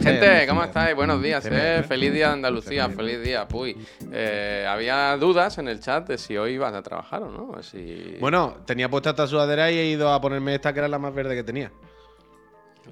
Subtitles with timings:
[0.00, 0.94] Gente, ¿cómo estáis?
[0.94, 1.82] Buenos días, ¿eh?
[1.82, 3.76] Feliz día de Andalucía, feliz día, puy.
[4.12, 7.62] Eh, había dudas en el chat de si hoy ibas a trabajar o no.
[7.62, 8.16] Si...
[8.20, 11.14] Bueno, tenía puesta esta sudadera y he ido a ponerme esta que era la más
[11.14, 11.72] verde que tenía.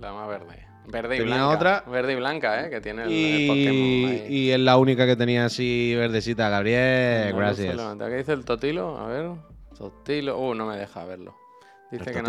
[0.01, 0.67] La más verde.
[0.87, 1.55] Verde y Tenía blanca.
[1.55, 1.85] otra.
[1.87, 2.71] Verde y blanca, ¿eh?
[2.71, 4.27] Que tiene el, Pokémon ahí.
[4.29, 7.31] y es la única que tenía así verdecita, Gabriel.
[7.31, 7.77] No, gracias.
[7.77, 7.97] no.
[7.97, 8.99] ¿Qué dice el Totilo?
[8.99, 9.31] A ver.
[9.79, 10.39] Totilo.
[10.39, 11.44] Uh, no me deja verlo.
[11.91, 12.23] Dice ¿El que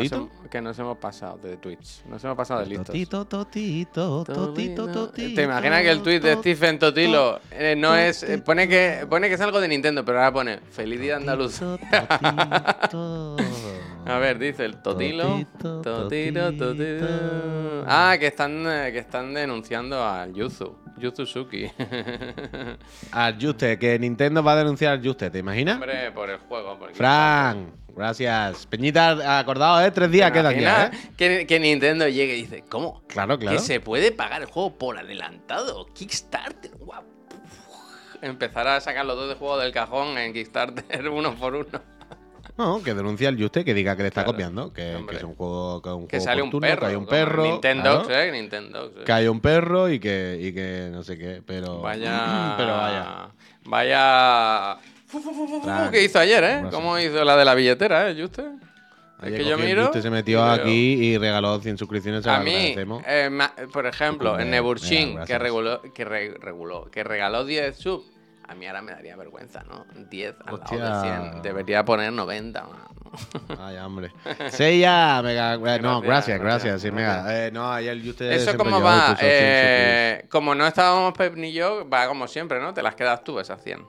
[0.61, 2.03] nos, que hemos pasado de Twitch.
[2.05, 2.87] Nos hemos pasado de listos.
[2.87, 5.35] Totito, totito, totito, totito.
[5.35, 8.21] ¿Te imaginas que el tweet de Stephen Totilo eh, no es.
[8.23, 11.61] eh, pone, que, pone que es algo de Nintendo, pero ahora pone Feliz día andaluz.
[14.07, 15.23] A ver, dice el Totilo.
[15.57, 17.07] Totito, Totilo, Totilo.
[17.87, 20.75] Ah, que están, eh, que están denunciando al Yuzu.
[20.97, 21.65] Yuzu Suki.
[23.11, 25.75] Al Juste, que Nintendo va a denunciar al Juste, ¿te imaginas?
[25.75, 26.77] Hombre, por el juego.
[26.93, 28.65] Fran, gracias.
[28.67, 29.91] Peñita, acordado, ¿eh?
[29.91, 30.91] Tres días ¿Te quedan ya, ¿eh?
[31.17, 33.01] que, que Nintendo llegue y dice, ¿cómo?
[33.07, 33.57] Claro, claro.
[33.57, 35.85] Que se puede pagar el juego por adelantado.
[35.93, 37.03] Kickstarter, guau.
[38.21, 41.95] Empezar a sacar los dos de juego del cajón en Kickstarter uno por uno.
[42.57, 44.31] No, que denuncia al Juste, que diga que le está Claro.
[44.31, 46.79] copiando, que, es un juego, que, un Que juego sale un turno, perro.
[46.79, 47.43] que hay un perro.
[47.43, 48.31] Nintendo, claro, ¿eh?
[48.31, 48.93] Nintendo.
[49.03, 51.81] que hay un perro y que, y que no sé qué, pero.
[51.81, 52.53] Vaya.
[52.57, 53.27] pero vaya.
[53.65, 54.77] Vaya.
[55.15, 56.63] Fu, fu, fu, fu, fu, Fran, ¿Qué hizo ayer, eh?
[56.71, 58.43] ¿Cómo hizo la de la billetera, eh, Juste?
[59.23, 59.85] Es que yo miro.
[59.85, 60.71] Juste, se metió y aquí
[61.05, 62.27] y regaló 100 suscripciones.
[62.27, 62.75] A mí,
[63.07, 68.05] eh, ma- por ejemplo, en Neburchin, que reguló, que re- reguló, que regaló 10 subs,
[68.47, 69.85] a mí ahora me daría vergüenza, ¿no?
[70.09, 70.99] 10 al lado Hostia.
[71.23, 71.41] de 100.
[71.41, 72.79] Debería poner 90, man.
[73.59, 74.11] Ay, hombre.
[74.49, 75.53] Seiya, mega.
[75.53, 76.81] eh, no, Gracias, gracias, gracias.
[76.81, 77.47] Sí, mega.
[77.47, 78.35] Eh, no, ayer Juste.
[78.35, 82.59] Eso cómo va, puso 100 Eh, como no estábamos Pep ni yo, va como siempre,
[82.59, 82.73] ¿no?
[82.73, 83.79] Te las quedas tú esas 100.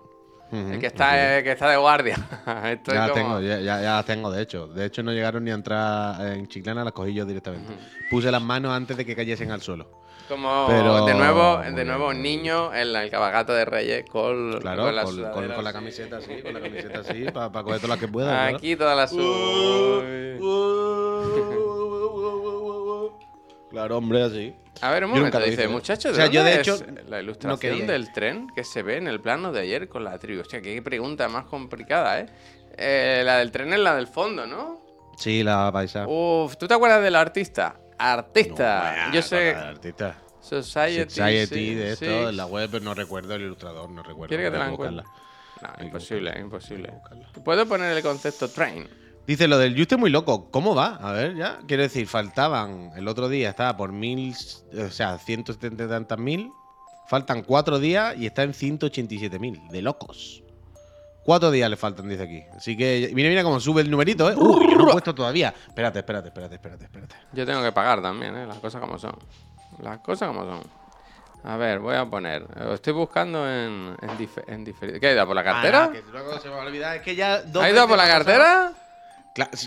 [0.53, 2.15] El que está, eh, que está de guardia.
[2.67, 4.67] Esto Ya es las como- tengo, ya, ya, ya tengo, de hecho.
[4.69, 7.73] De hecho, no llegaron ni a entrar en Chiclana, las cogí yo directamente.
[8.11, 9.89] Puse las manos antes de que cayesen al suelo.
[10.29, 14.83] Como Pero- de nuevo, de nuevo niño en la- el cabalgato de Reyes con, Claro,
[14.83, 17.77] con con, la, con- sudadera con la camiseta así, con la camiseta así, para coger
[17.81, 18.29] todas las que pueda.
[18.49, 18.57] claro.
[18.57, 20.03] Aquí toda la sud.
[23.71, 24.55] Claro, hombre, así.
[24.81, 26.79] A ver, un Yo momento, dice, muchachos, O sea, ¿de yo, de hecho,
[27.09, 30.43] la ilustración del tren que se ve en el plano de ayer con la tribu.
[30.43, 32.27] Hostia, qué pregunta más complicada, ¿eh?
[32.77, 34.81] Eh, La del tren es la del fondo, ¿no?
[35.17, 36.07] Sí, la paisa.
[36.07, 37.77] Uf, ¿tú te acuerdas del artista?
[37.99, 39.07] Artista.
[39.09, 39.55] No, Yo sé.
[39.55, 40.19] Artista.
[40.41, 41.11] Society.
[41.11, 42.13] Society sí, de esto, sí.
[42.13, 44.29] en la web, pero no recuerdo el ilustrador, no recuerdo.
[44.29, 45.05] ¿Quieres que te la encuentre?
[45.63, 46.93] No, imposible, imposible.
[47.45, 48.87] Puedo poner el concepto train.
[49.27, 50.51] Dice lo del Juste muy loco.
[50.51, 50.99] ¿Cómo va?
[51.03, 51.59] A ver, ya.
[51.67, 52.93] Quiero decir, faltaban.
[52.97, 54.35] El otro día estaba por mil.
[54.79, 56.51] O sea, 170 y tantas mil.
[57.09, 59.61] Faltan cuatro días y está en 187 mil.
[59.71, 60.43] De locos.
[61.25, 62.43] Cuatro días le faltan, dice aquí.
[62.57, 63.11] Así que.
[63.15, 64.35] Mira, mira cómo sube el numerito, ¿eh?
[64.37, 65.53] Uy, yo no he puesto todavía.
[65.67, 67.15] Espérate, espérate, espérate, espérate, espérate.
[67.33, 68.47] Yo tengo que pagar también, ¿eh?
[68.47, 69.17] Las cosas como son.
[69.83, 70.61] Las cosas como son.
[71.43, 72.43] A ver, voy a poner.
[72.57, 75.01] eh, Estoy buscando en, en, dife- en diferido.
[75.01, 75.85] ¿Qué ha ido por la cartera?
[75.85, 76.97] Ah, no, que luego se me va a olvidar.
[76.97, 77.43] Es que ya.
[77.43, 78.25] dos ¿Ha ido por la pasado.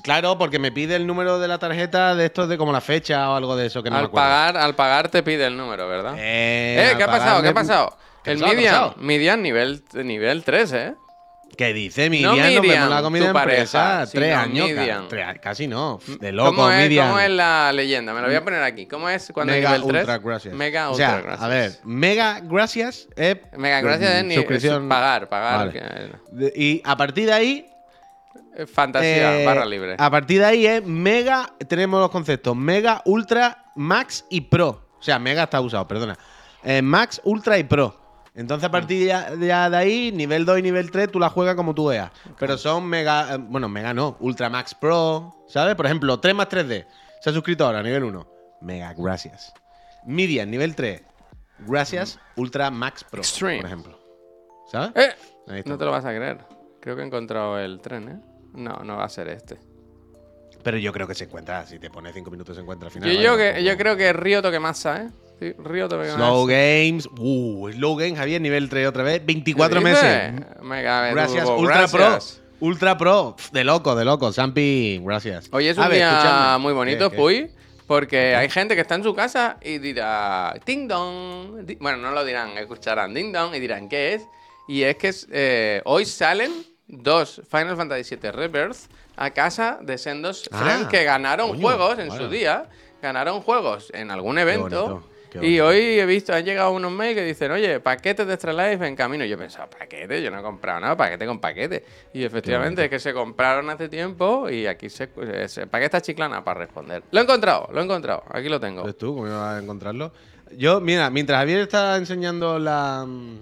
[0.03, 3.29] Claro, porque me pide el número de la tarjeta de estos de como la fecha
[3.29, 4.27] o algo de eso que no me al, acuerdo.
[4.27, 6.15] pagar, al pagar te pide el número, ¿verdad?
[6.17, 7.41] Eh, Eh, ¿qué ha pasado?
[7.41, 7.97] ¿Qué ha pagarme- pasado?
[8.23, 8.51] ¿Qué ha El pasado?
[8.59, 9.07] ¿Qué ha Midian?
[9.07, 10.93] Midian nivel, nivel 3, ¿eh?
[11.57, 12.35] ¿Qué dice No Midian?
[12.35, 13.81] Nos Miriam, vemos la comida tu empresa.
[13.83, 14.69] pareja, Tres años.
[14.69, 15.99] ca- tres- casi no.
[16.21, 17.07] De loco, ¿Cómo es, Midian.
[17.07, 18.13] ¿Cómo es la leyenda?
[18.13, 18.85] Me lo voy a poner aquí.
[18.85, 20.01] ¿Cómo es cuando Mega es nivel 3?
[20.03, 20.53] ultra gracias.
[20.53, 21.41] Mega o ultra sea, gracias.
[21.43, 24.11] a ver, mega gracias es Mega gracias
[24.63, 25.57] es pagar, pagar.
[25.57, 25.71] Vale.
[25.73, 27.65] que- Y a partir de ahí.
[28.63, 29.95] Es fantasía, eh, barra libre.
[29.97, 31.53] A partir de ahí es mega.
[31.67, 34.89] Tenemos los conceptos mega, ultra, max y pro.
[34.99, 36.17] O sea, mega está usado, perdona.
[36.63, 37.95] Eh, max, ultra y pro.
[38.35, 41.55] Entonces, a partir ya- ya de ahí, nivel 2 y nivel 3, tú la juegas
[41.55, 42.11] como tú veas.
[42.37, 43.35] Pero son mega.
[43.35, 44.15] eh, bueno, mega no.
[44.19, 45.35] Ultra Max Pro.
[45.47, 45.75] ¿Sabes?
[45.75, 46.85] Por ejemplo, 3 más 3D.
[47.21, 48.27] Se ha suscrito ahora, nivel 1.
[48.61, 49.53] Mega, gracias.
[50.05, 51.01] Midian, nivel 3.
[51.67, 53.19] Gracias, Ultra Max Pro.
[53.21, 53.57] Extreme.
[53.57, 53.99] Por ejemplo.
[54.71, 54.91] ¿Sabes?
[55.47, 56.37] Eh, no te lo vas a creer.
[56.79, 58.19] Creo que he encontrado el tren, ¿eh?
[58.53, 59.57] No, no va a ser este.
[60.63, 61.65] Pero yo creo que se encuentra.
[61.65, 63.09] Si te pones 5 minutos, se encuentra al final.
[63.11, 65.09] Yo, yo, que, yo creo que Río Toquemasa, ¿eh?
[65.39, 66.15] Sí, Río Toquemasa.
[66.17, 67.07] Slow Games.
[67.17, 69.25] Uh, Slow Games, Javier, nivel 3 otra vez.
[69.25, 70.33] 24 ¿Qué meses.
[70.61, 72.41] Mega Gracias, Turbo, Ultra gracias.
[72.41, 72.67] Pro.
[72.67, 73.35] Ultra Pro.
[73.53, 74.33] De loco, de loco.
[74.33, 75.47] Sampi, gracias.
[75.51, 76.61] Hoy es A un ver, día escuchadme.
[76.61, 77.21] muy bonito, ¿Qué, qué?
[77.21, 77.51] Puy,
[77.87, 81.65] porque hay gente que está en su casa y dirá Ding Dong.
[81.79, 84.23] Bueno, no lo dirán, escucharán Ding Dong y dirán ¿qué es?
[84.67, 86.51] Y es que eh, hoy salen
[86.89, 92.07] dos Final Fantasy VII Rebirth a casa de sendos Ah, que ganaron coño, juegos en
[92.09, 92.23] bueno.
[92.23, 92.65] su día.
[93.01, 94.87] Ganaron juegos en algún evento.
[94.87, 95.09] bonito.
[95.31, 98.51] Qué Y hoy he visto, han llegado unos mails que dicen, oye, paquetes de Extra
[98.51, 99.23] Life en camino.
[99.23, 100.23] Y yo he pensado, ¿paquete?
[100.23, 101.85] Yo no he comprado nada, paquete con paquete.
[102.13, 105.07] Y efectivamente es que se compraron hace tiempo y aquí se,
[105.47, 107.03] se paquete chiclana para responder.
[107.11, 108.23] Lo he encontrado, lo he encontrado.
[108.31, 108.83] Aquí lo tengo.
[108.83, 110.11] ¿Ves tú cómo ibas a encontrarlo?
[110.57, 113.37] Yo, mira, mientras Javier está enseñando la, mm,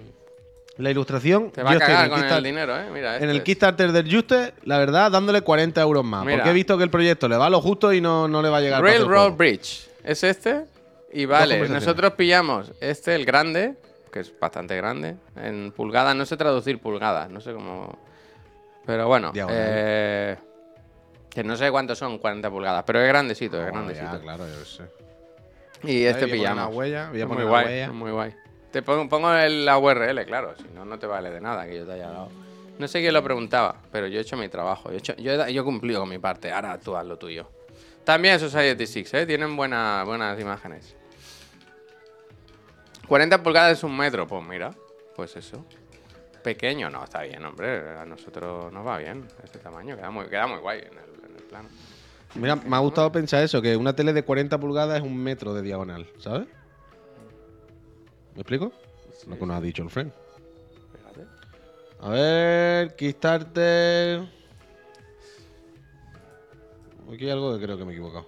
[0.77, 2.85] la ilustración, Te va a cagar el con el dinero, ¿eh?
[2.93, 3.43] Mira, En este el es.
[3.43, 6.23] Kickstarter del Juste, la verdad, dándole 40 euros más.
[6.25, 6.37] Mira.
[6.37, 8.49] Porque he visto que el proyecto le va a lo justo y no, no le
[8.49, 8.81] va a llegar.
[8.83, 9.33] Railroad.
[9.33, 9.87] Bridge.
[10.03, 10.65] Es este.
[11.13, 13.75] Y vale, nosotros pillamos este, el grande,
[14.11, 15.15] que es bastante grande.
[15.35, 17.97] En pulgadas, no sé traducir pulgadas, no sé cómo.
[18.85, 20.35] Pero bueno, eh,
[21.29, 24.11] que no sé cuántos son 40 pulgadas, pero es grandecito, es Oh, grandecito.
[24.13, 24.83] ya, claro, yo sé.
[25.83, 26.67] Y este pillamos.
[26.67, 27.91] una huella, voy a Es poner muy guay, huella.
[27.91, 28.33] muy guay.
[28.77, 31.77] Te pongo, pongo el- la URL, claro, si no, no te vale de nada que
[31.77, 32.29] yo te haya dado.
[32.77, 34.89] No sé quién lo preguntaba, pero yo he hecho mi trabajo.
[34.89, 37.49] Yo he, hecho- yo he, cumplido con mi parte, ahora tú haz lo tuyo.
[38.03, 39.25] También Society 6, ¿eh?
[39.25, 40.95] Tienen buena- buenas imágenes.
[43.07, 44.75] 40 pulgadas es un metro, pues mira,
[45.15, 45.65] pues eso.
[46.43, 47.97] Pequeño, no, está bien, hombre.
[47.97, 51.67] A nosotros nos va bien este tamaño, queda muy, queda muy guay en el plano.
[52.35, 55.55] Mira, me ha gustado pensar eso, que una tele de 40 pulgadas es un metro
[55.55, 56.47] de diagonal, ¿sabes?
[58.37, 58.71] ¿Me explico?
[59.27, 60.11] Lo que nos ha dicho el friend.
[60.95, 61.27] Fíjate.
[62.01, 64.21] A ver, Kickstarter.
[67.11, 68.27] Aquí hay algo que creo que me he equivocado.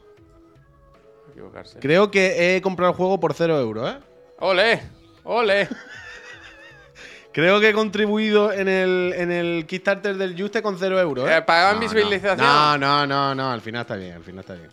[1.32, 1.78] Equivocarse.
[1.78, 4.00] Creo que he comprado el juego por 0 euros, ¿eh?
[4.40, 4.82] ¡Ole!
[5.24, 5.68] ¡Ole!
[7.32, 11.38] Creo que he contribuido en el, en el Kickstarter del Juste con 0 euros, ¿eh?
[11.38, 11.88] Eh, pagaban No, no.
[11.88, 12.38] visibilización.
[12.40, 14.70] No, no, no, no, al final está bien, al final está bien.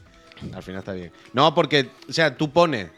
[0.55, 1.13] Al final está bien.
[1.35, 2.91] No, porque, o sea, tú pones.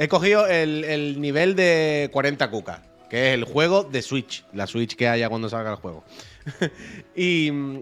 [0.00, 2.80] He cogido el, el nivel de 40 cucas,
[3.10, 6.04] que es el juego de Switch, la Switch que haya cuando salga el juego.
[7.14, 7.80] y, o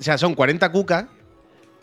[0.00, 1.04] sea, son 40 cucas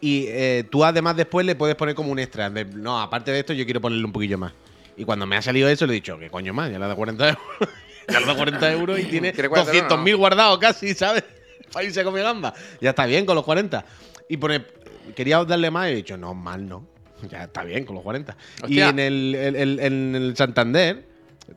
[0.01, 2.49] y eh, tú además después le puedes poner como un extra.
[2.49, 4.53] de, no, aparte de esto, yo quiero ponerle un poquillo más.
[4.97, 6.71] Y cuando me ha salido eso, le he dicho, ¿qué coño más?
[6.71, 7.43] Ya le dado 40 euros.
[8.07, 11.23] ya le dado 40 euros y tiene ¿Quiere 40 euros, 200.000 guardados casi, ¿sabes?
[11.71, 12.55] Para irse a comer gamba.
[12.81, 13.85] Ya está bien con los 40.
[14.29, 14.65] Y pone,
[15.15, 16.87] quería darle más y he dicho, no, mal no.
[17.29, 18.35] Ya está bien con los 40.
[18.67, 21.05] Y en el, el- el- en el Santander,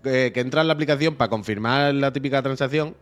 [0.05, 2.95] eh, que entra en la aplicación para confirmar la típica transacción,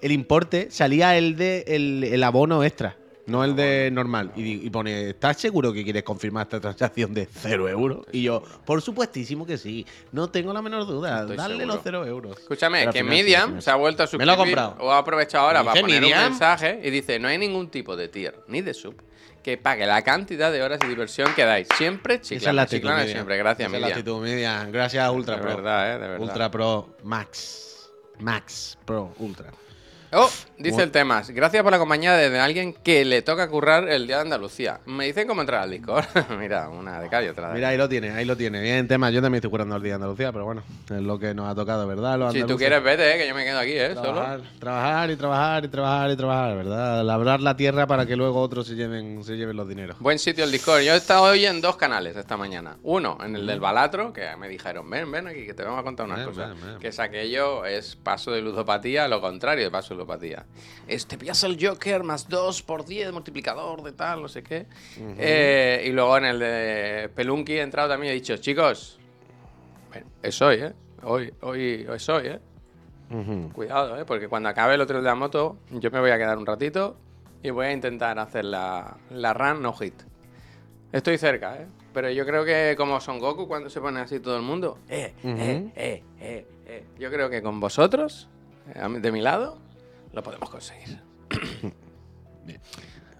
[0.00, 4.32] el importe salía el de el, el abono extra, no el de normal.
[4.34, 8.04] Y, pone, ¿estás seguro que quieres confirmar esta transacción de 0 euros?
[8.10, 9.86] Y yo, por supuestísimo que sí.
[10.10, 11.20] No tengo la menor duda.
[11.20, 11.74] Estoy Dale seguro.
[11.74, 12.38] los 0 euros.
[12.40, 14.36] Escúchame, Pero que final sí, al Medium se ha vuelto a Me suscribir lo ha
[14.36, 14.76] comprado.
[14.80, 16.18] o ha aprovechado ahora para poner Medium.
[16.18, 18.96] un mensaje y dice, no hay ningún tipo de tier ni de sub
[19.42, 21.68] que pague la cantidad de horas de diversión que dais.
[21.76, 23.36] Siempre Esa es la chiclana, actitud, chiclana siempre.
[23.36, 24.72] Gracias, Esa es la actitud, Medium.
[24.72, 25.56] Gracias, Ultra De Pro.
[25.56, 26.20] verdad, eh, de verdad.
[26.20, 27.90] Ultra Pro Max.
[28.18, 29.50] Max Pro Ultra.
[30.12, 30.30] Oh,
[30.62, 30.84] dice Bueno.
[30.84, 31.30] el Temas.
[31.30, 34.80] Gracias por la compañía de alguien que le toca currar el día de Andalucía.
[34.86, 36.04] Me dicen cómo entrar al Discord.
[36.38, 38.60] Mira, una de y otra de Mira, ahí lo tiene, ahí lo tiene.
[38.60, 39.10] Bien, tema.
[39.10, 41.54] Yo también estoy curando el día de Andalucía, pero bueno, es lo que nos ha
[41.54, 42.18] tocado, ¿verdad?
[42.18, 43.94] Los Si tú quieres, vete, eh, que yo me quedo aquí, ¿eh?
[43.94, 44.12] Solo.
[44.12, 47.04] Trabajar, trabajar y trabajar y trabajar y trabajar, ¿verdad?
[47.04, 49.98] Labrar la tierra para que luego otros se lleven, se lleven los dineros.
[50.00, 50.80] Buen sitio el Discord.
[50.82, 52.76] Yo he estado hoy en dos canales esta mañana.
[52.82, 55.82] Uno, en el del Balatro, que me dijeron, ven, ven aquí, que te vamos a
[55.82, 56.48] contar unas Ven, cosas.
[56.50, 56.78] ven, ven.
[56.78, 60.44] Que es aquello, es paso de ludopatía, lo contrario de paso de ludopatía.
[60.86, 64.66] Este pillas el Joker más 2 por 10, multiplicador de tal, no sé qué.
[65.18, 68.98] Eh, y luego en el de Pelunky he entrado también y he dicho, chicos,
[70.22, 70.72] es hoy, ¿eh?
[71.02, 72.40] Hoy, hoy, es hoy, ¿eh?
[73.10, 73.50] Ujú.
[73.52, 74.04] Cuidado, ¿eh?
[74.04, 76.96] Porque cuando acabe el otro de la moto, yo me voy a quedar un ratito
[77.42, 79.94] y voy a intentar hacer la, la run no hit.
[80.92, 81.66] Estoy cerca, ¿eh?
[81.92, 85.12] Pero yo creo que como Son Goku cuando se pone así todo el mundo, eh,
[85.24, 86.84] eh, eh, eh, eh.
[86.98, 88.28] Yo creo que con vosotros,
[88.74, 89.58] eh, de mi lado,
[90.12, 90.98] lo podemos conseguir.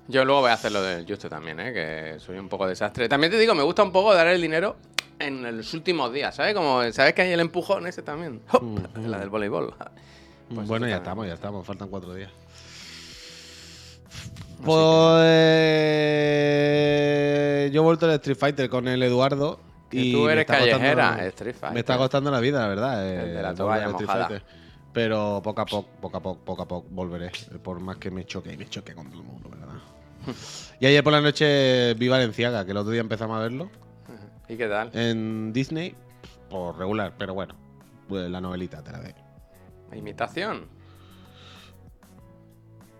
[0.08, 1.72] Yo luego voy a hacer lo del Juste también, ¿eh?
[1.72, 3.08] Que soy un poco desastre.
[3.08, 4.76] También te digo, me gusta un poco dar el dinero
[5.18, 6.54] en los últimos días, ¿sabes?
[6.54, 8.42] Como, ¿sabes que hay el empujón ese también?
[8.50, 8.62] ¡Hop!
[9.06, 9.74] La del voleibol.
[10.54, 11.02] Pues bueno, ya también.
[11.02, 12.30] estamos, ya estamos, faltan cuatro días.
[16.72, 19.60] Pues yo he vuelto al Street Fighter con el Eduardo.
[19.90, 21.74] Que y tú eres costando- callejera, Street Fighter.
[21.74, 23.06] Me está costando la vida, la verdad.
[23.06, 24.28] El de eh, la volver toalla al Street mojada.
[24.28, 24.61] Fighter.
[24.92, 27.30] Pero poco a poco, poco a poco, poco a poco volveré.
[27.62, 29.68] Por más que me choque y me choque con todo el mundo, ¿verdad?
[30.80, 33.70] y ayer por la noche vi Valenciaga, que el otro día empezamos a verlo.
[34.48, 34.90] ¿Y qué tal?
[34.92, 35.94] En Disney,
[36.50, 37.54] por regular, pero bueno.
[38.08, 39.14] Pues la novelita te la de.
[39.94, 40.66] ¿Imitación?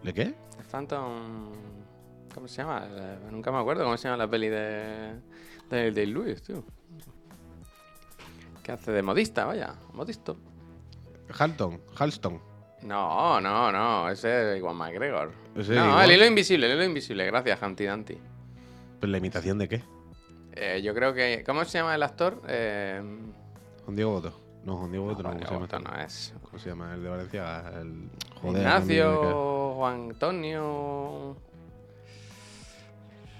[0.02, 0.24] ¿De qué?
[0.24, 1.52] ¿De Phantom...
[2.34, 2.86] ¿Cómo se llama?
[2.88, 5.20] Eh, Nunca me acuerdo cómo se llama la peli de...
[5.70, 6.64] De, de Lewis, tío.
[8.62, 9.74] Que hace de modista, vaya.
[9.92, 10.36] Modisto.
[11.36, 12.40] Halton, Halston.
[12.82, 14.08] No, no, no.
[14.08, 15.32] Ese es Iwan McGregor.
[15.56, 16.10] Ese no, igual.
[16.10, 17.26] el hilo invisible, el hilo invisible.
[17.26, 18.18] Gracias, Humpty Dumpty.
[19.00, 19.84] ¿Pero la imitación de qué?
[20.54, 21.42] Eh, yo creo que...
[21.46, 22.42] ¿Cómo se llama el actor?
[22.48, 23.00] Eh,
[23.84, 24.40] Juan Diego Boto.
[24.64, 25.76] No, Juan Diego Boto no, Juan ¿cómo se llama?
[25.76, 25.90] Diego Boto este?
[25.90, 26.34] no es.
[26.42, 26.94] ¿Cómo se llama?
[26.94, 27.72] El de Valencia.
[27.80, 28.10] El...
[28.40, 31.36] Joder, Ignacio, Juan Antonio.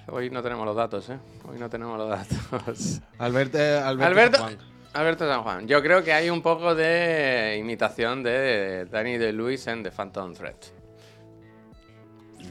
[0.09, 1.19] Hoy no tenemos los datos, ¿eh?
[1.49, 3.01] Hoy no tenemos los datos.
[3.19, 4.72] Alberto, eh, Alberto, Alberto, Juan.
[4.95, 5.67] Alberto San Juan.
[5.67, 10.35] Yo creo que hay un poco de imitación de Danny de Luis en The Phantom
[10.35, 10.55] Thread.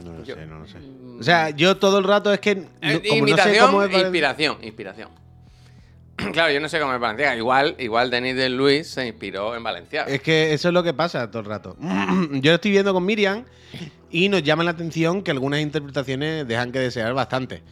[0.04, 0.78] No lo Yo- sé, no lo sé.
[0.78, 1.20] Mm.
[1.20, 2.50] O sea, yo todo el rato es que.
[2.50, 5.08] Eh, como no sé imitación, cómo es Valen- inspiración, inspiración.
[6.32, 7.36] claro, yo no sé cómo es Valenciaga.
[7.36, 10.10] Igual, igual Denis de Luis se inspiró en Valenciaga.
[10.10, 11.76] Es que eso es lo que pasa todo el rato.
[12.32, 13.44] Yo lo estoy viendo con Miriam
[14.10, 17.62] y nos llama la atención que algunas interpretaciones dejan que desear bastante.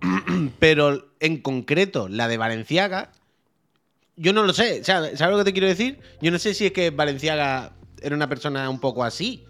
[0.58, 3.10] Pero en concreto, la de Valenciaga,
[4.18, 4.80] yo no lo sé.
[4.80, 5.98] O sea, ¿Sabes lo que te quiero decir?
[6.20, 7.72] Yo no sé si es que Valenciaga
[8.02, 9.44] era una persona un poco así.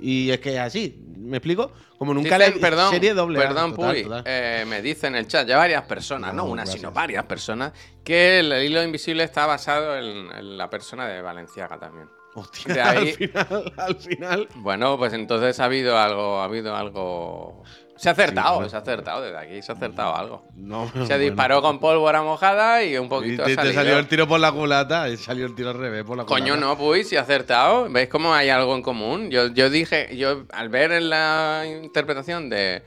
[0.00, 1.00] Y es que es así.
[1.16, 1.72] ¿Me explico?
[1.98, 3.38] Como nunca Dicen, le perdón, serie doble.
[3.38, 4.24] A, perdón, total, Puy, total.
[4.26, 6.80] eh, me dicen en el chat ya varias personas, no, No, una, gracias.
[6.80, 11.78] sino varias personas, que el hilo invisible está basado en, en la persona de Valenciaga
[11.78, 12.08] también.
[12.34, 14.48] Hostia, ahí- al final, al final.
[14.56, 17.62] Bueno, pues entonces ha habido algo, ha habido algo.
[17.96, 18.68] Se ha acertado, bueno.
[18.68, 20.44] se ha acertado desde aquí, se ha acertado algo.
[20.56, 21.18] No, Se bueno.
[21.18, 24.40] disparó con pólvora mojada y un Y poquito te, ha te salió el tiro por
[24.40, 26.60] la culata y salió el tiro al revés por la Coño, culata.
[26.66, 27.88] no, pues si ha acertado.
[27.88, 29.30] ¿Veis cómo hay algo en común?
[29.30, 32.82] Yo, yo dije, yo al ver en la interpretación de.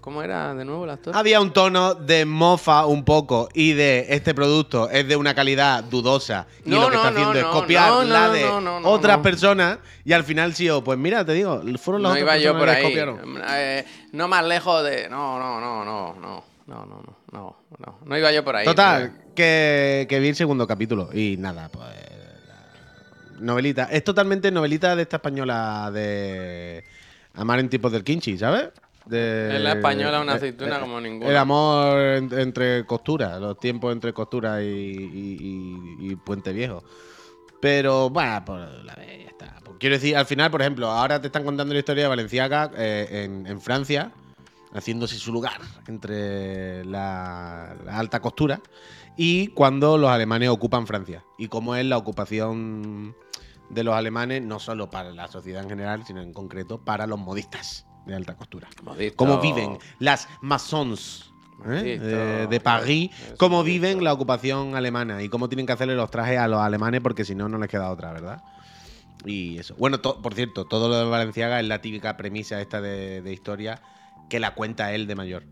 [0.00, 1.16] ¿Cómo era de nuevo el actor?
[1.16, 5.84] Había un tono de mofa un poco y de este producto es de una calidad
[5.84, 8.44] dudosa y No, lo que no, está haciendo no, es copiar la de
[8.84, 12.20] otras personas y al final sí, oh, pues mira, te digo, fueron las no otras
[12.20, 12.84] iba yo personas por que ahí.
[12.84, 13.42] copiaron.
[13.50, 15.08] Eh, no más lejos de.
[15.08, 16.44] No, no, no, no, no.
[16.68, 17.02] No, no,
[17.32, 18.18] no, no, no.
[18.18, 18.66] Iba yo por ahí.
[18.66, 21.86] Total, que, que vi el segundo capítulo y nada, pues
[23.40, 23.84] novelita.
[23.90, 26.84] Es totalmente novelita de esta española de
[27.34, 28.68] Amar en tiempos del Kinchi, ¿sabes?
[29.08, 31.30] De, Es la española una eh, aceituna eh, como ninguna.
[31.30, 36.82] El amor en- entre costura, los tiempos entre costura y, y- y- y Puente Viejo.
[37.60, 39.54] Pero bueno, pues la ve, ya está.
[39.80, 43.24] Quiero decir, al final, por ejemplo, ahora te están contando la historia de Valenciaga eh,
[43.24, 44.12] en, en Francia,
[44.74, 48.60] haciéndose su lugar entre la, la alta costura
[49.16, 51.24] y cuando los alemanes ocupan Francia.
[51.38, 53.16] Y cómo es la ocupación
[53.70, 57.18] de los alemanes, no solo para la sociedad en general, sino en concreto para los
[57.18, 58.68] modistas de alta costura.
[58.82, 59.16] Modito.
[59.16, 61.30] Cómo viven las maçons
[61.66, 61.98] ¿eh?
[62.00, 66.10] De, de París, Eso, cómo viven la ocupación alemana y cómo tienen que hacerle los
[66.10, 68.42] trajes a los alemanes porque si no, no les queda otra, ¿verdad?
[69.24, 69.74] Y eso.
[69.76, 73.82] Bueno, por cierto, todo lo de Valenciaga es la típica premisa esta de, de historia
[74.30, 75.44] que la cuenta él de mayor.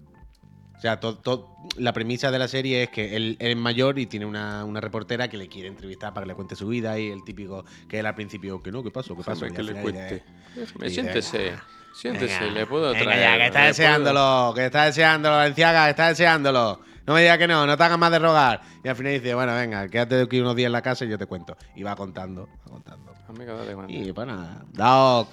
[0.77, 3.99] O sea, to- to- la premisa de la serie es que él, él es mayor
[3.99, 6.99] y tiene una, una reportera que le quiere entrevistar para que le cuente su vida
[6.99, 9.17] y el típico que él al principio, que no, ¿qué pasó?
[9.17, 9.47] ¿Qué pasó?
[9.47, 10.23] Que le cuente.
[10.55, 11.55] dice, siéntese.
[12.03, 13.21] Venga, Siéntese, venga, le puedo venga traer.
[13.21, 16.81] ya, que está le deseándolo, que está deseándolo, Valenciaga, que está deseándolo.
[17.07, 18.61] No me digas que no, no te hagas más de rogar.
[18.83, 21.17] Y al final dice, bueno, venga, quédate aquí unos días en la casa y yo
[21.19, 21.57] te cuento.
[21.77, 23.13] Y va contando, va contando.
[23.29, 23.93] Amigo, date cuenta.
[23.93, 25.29] Y pues nada, Doc,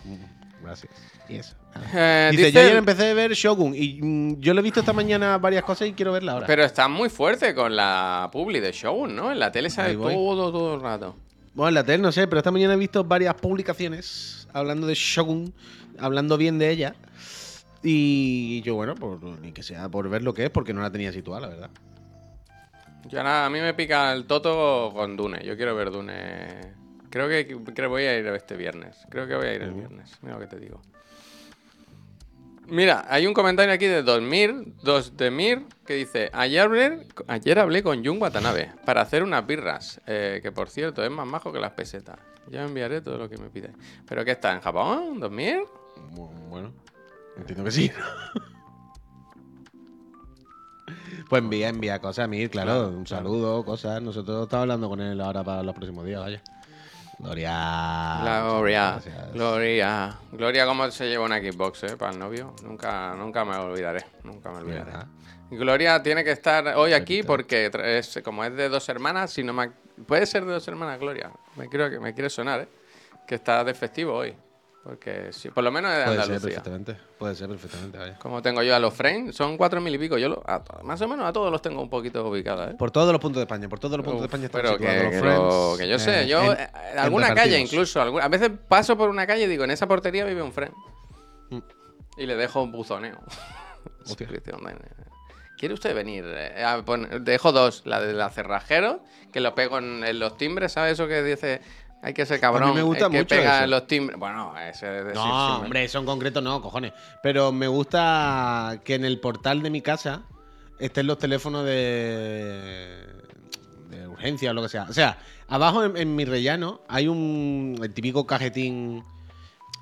[0.61, 0.91] gracias.
[1.29, 1.55] Y eso.
[1.93, 4.81] Eh, Dice, dice- yo ayer empecé a ver Shogun y mm, yo lo he visto
[4.81, 6.45] esta mañana varias cosas y quiero verla ahora.
[6.45, 9.31] Pero está muy fuerte con la publi de Shogun, ¿no?
[9.31, 11.15] En la tele sale todo, todo el rato.
[11.53, 14.95] Bueno, en la tele no sé, pero esta mañana he visto varias publicaciones hablando de
[14.95, 15.53] Shogun,
[15.99, 16.95] hablando bien de ella.
[17.83, 20.91] Y yo, bueno, por, ni que sea por ver lo que es, porque no la
[20.91, 21.69] tenía situada, la verdad.
[23.09, 25.43] Yo ahora, a mí me pica el toto con Dune.
[25.45, 26.73] Yo quiero ver Dune.
[27.09, 28.97] Creo que, creo que voy a ir este viernes.
[29.09, 30.17] Creo que voy a ir el viernes.
[30.21, 30.81] Mira lo que te digo.
[32.67, 37.59] Mira, hay un comentario aquí de Dormir, dos de Mir, que dice: Ayer hablé, ayer
[37.59, 39.99] hablé con Jun Watanabe para hacer unas birras.
[40.07, 42.17] eh, que por cierto es más majo que las pesetas.
[42.49, 43.71] Ya enviaré todo lo que me pide.
[44.07, 44.53] ¿Pero qué está?
[44.53, 45.19] ¿En Japón?
[45.19, 45.59] ¿Dormir?
[46.13, 46.73] Bu- Bueno,
[47.37, 47.91] entiendo que sí.
[51.29, 54.01] pues envía, envía cosas a mí, claro, un saludo, cosas.
[54.01, 56.41] Nosotros estamos hablando con él ahora para los próximos días, vaya.
[57.23, 58.19] Gloria.
[58.43, 58.99] Gloria.
[59.33, 60.19] Gloria.
[60.31, 61.95] Gloria, ¿cómo se lleva una Xbox, eh?
[61.97, 62.53] Para el novio.
[62.63, 64.05] Nunca, nunca me olvidaré.
[64.23, 64.91] Nunca me olvidaré.
[65.49, 69.53] Gloria tiene que estar hoy aquí porque es, como es de dos hermanas, si no
[69.53, 69.71] me...
[70.05, 71.31] Puede ser de dos hermanas, Gloria.
[71.55, 72.67] Me quiero que me quiere sonar, ¿eh?
[73.27, 74.35] Que está de festivo hoy.
[74.83, 76.97] Porque sí, por lo menos es de Puede ser perfectamente.
[77.17, 78.19] Puede ser perfectamente, vaya.
[78.19, 80.17] Como tengo yo a los frames, son cuatro mil y pico.
[80.17, 82.75] Yo lo- a más o menos a todos los tengo un poquito ubicados, ¿eh?
[82.77, 84.77] Por todos los puntos de España, por todos los puntos de Uf, España están pero
[84.77, 86.57] que, situados que los lo- friends, que yo sé, eh, yo en-
[86.97, 90.41] alguna calle incluso, a veces paso por una calle y digo, en esa portería vive
[90.41, 90.73] un friend.
[91.49, 91.59] Mm.
[92.17, 93.19] Y le dejo un buzoneo.
[95.57, 96.25] ¿Quiere usted venir?
[96.27, 100.37] Eh, a poner- dejo dos, la de la cerrajero, que lo pego en, en los
[100.37, 101.61] timbres, ¿sabes eso que dice?
[102.01, 102.75] Hay que ser cabrón.
[102.75, 103.67] me gusta el que mucho pega eso.
[103.67, 104.19] los timbres.
[104.19, 106.91] Bueno, ese de decir No, hombre, eso en concreto no, cojones.
[107.21, 110.23] Pero me gusta que en el portal de mi casa
[110.79, 113.05] estén los teléfonos de,
[113.93, 114.83] de urgencia o lo que sea.
[114.89, 119.03] O sea, abajo en, en mi rellano hay un el típico cajetín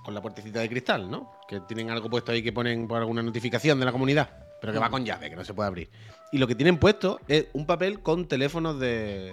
[0.03, 1.31] con la puertecita de cristal, ¿no?
[1.47, 4.79] Que tienen algo puesto ahí que ponen por alguna notificación de la comunidad, pero que
[4.79, 5.89] va con llave, que no se puede abrir.
[6.31, 9.31] Y lo que tienen puesto es un papel con teléfonos de.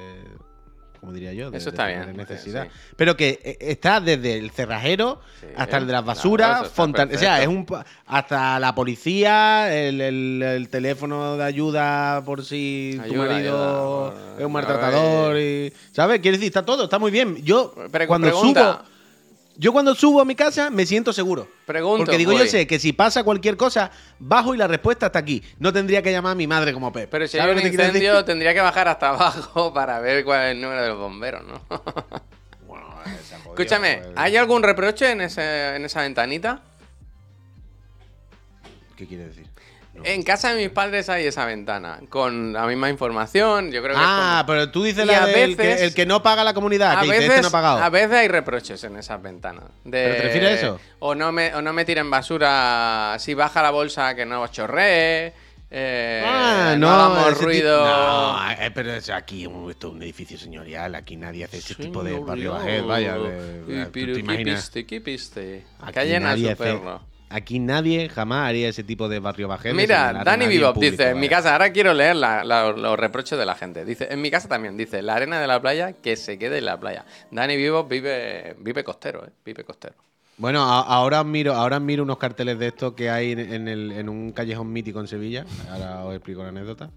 [1.01, 1.51] ¿Cómo diría yo?
[1.51, 2.65] De- Eso está de- bien, de necesidad.
[2.65, 2.71] sí.
[2.97, 7.41] Pero que eh, está desde el cerrajero Sí, hasta el de las basuras, O sea,
[7.43, 7.67] es un.
[8.07, 14.37] Hasta la policía, el, el- el teléfono de ayuda por si tu marido ayuda.
[14.39, 15.37] es un maltratador.
[15.39, 16.21] Y, ¿Sabes?
[16.21, 17.37] Quiero decir, está todo, está muy bien.
[17.45, 17.73] Yo,
[18.07, 18.83] cuando pregunta.
[18.85, 18.98] subo.
[19.61, 21.49] Yo cuando subo a mi casa me siento seguro.
[21.67, 25.19] Pregunto, Porque digo, yo sé que si pasa cualquier cosa, bajo y la respuesta está
[25.19, 25.43] aquí.
[25.59, 27.11] No tendría que llamar a mi madre como Pep.
[27.11, 30.53] Pero si ¿Sabes hay un incendio, tendría que bajar hasta abajo para ver cuál es
[30.53, 31.61] el número de los bomberos, ¿no?
[32.69, 32.87] Bueno,
[33.27, 34.03] se ha jodido, Escúchame.
[34.15, 36.63] ¿hay algún reproche en, ese- en esa ventanita?
[38.97, 39.48] ¿Qué quiere decir?
[39.99, 40.05] No.
[40.05, 43.71] En casa de mis padres hay esa ventana, con la misma información.
[43.73, 45.95] Yo creo que es Ah, como- pero tú dices la a del veces- que, el
[45.95, 47.79] que no paga la comunidad, a que dice veces, este no ha pagado.
[47.83, 49.65] a veces hay reproches en esas ventanas.
[49.85, 50.81] De, ¿Pero te refieres a eso?
[51.01, 55.33] O no, me, o no me tiren basura si baja la bolsa que no chorree.
[55.71, 57.85] eh, Ah, no, no, hagamos ruido.
[57.85, 62.03] No, eh, pero es aquí esto es un edificio señorial, aquí nadie hace ese tipo
[62.03, 63.19] de barrio bajés, vaya.
[63.19, 64.87] de- Y, de- ¿tú pero te ¿qué piste?
[64.87, 65.65] ¿Qué piste?
[65.83, 67.03] Aquí a nadie su hace- perro.
[67.31, 71.21] Aquí nadie jamás haría ese tipo de barrio de Mira, Dani Bebop público, dice, en
[71.21, 73.85] mi casa, ahora quiero leer la- la- los reproches de la gente.
[73.85, 76.65] Dice, en mi casa también, dice, la arena de la playa, que se quede en
[76.65, 77.05] la playa.
[77.31, 79.95] Dani Bebop vive, vive costero, eh, vive costero.
[80.39, 83.93] Bueno, a- ahora miro, ahora miro unos carteles de estos que hay en, en el-
[83.93, 85.45] en un callejón mítico en Sevilla.
[85.71, 86.91] Ahora os explico la anécdota.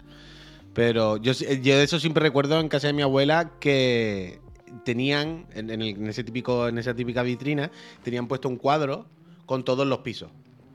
[0.72, 4.40] Pero yo, yo de eso siempre recuerdo en casa de mi abuela que
[4.84, 7.70] tenían, en, en el- en ese típico, en esa típica vitrina,
[8.02, 9.04] tenían puesto un cuadro
[9.46, 10.30] con todos los pisos,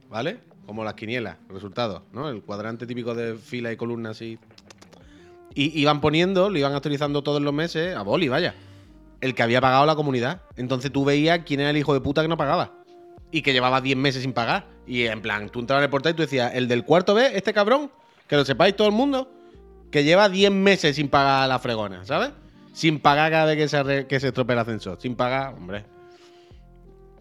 [0.10, 0.40] ¿vale?
[0.66, 2.30] Como las quinielas, resultados, ¿no?
[2.30, 4.38] El cuadrante típico de fila y columna así.
[5.54, 8.54] Y iban poniendo, lo iban actualizando todos los meses, a boli, vaya
[9.22, 10.42] el que había pagado la comunidad.
[10.56, 12.74] Entonces tú veías quién era el hijo de puta que no pagaba.
[13.32, 14.66] Y que llevaba 10 meses sin pagar.
[14.86, 17.32] Y en plan, tú entrabas en el portal y tú decías, el del cuarto B,
[17.36, 17.92] este cabrón,
[18.28, 19.30] que lo sepáis todo el mundo,
[19.92, 22.32] que lleva 10 meses sin pagar la fregona, ¿sabes?
[22.74, 24.98] Sin pagar cada vez que se, que se estropea el ascensor.
[25.02, 25.86] Sin pagar, hombre.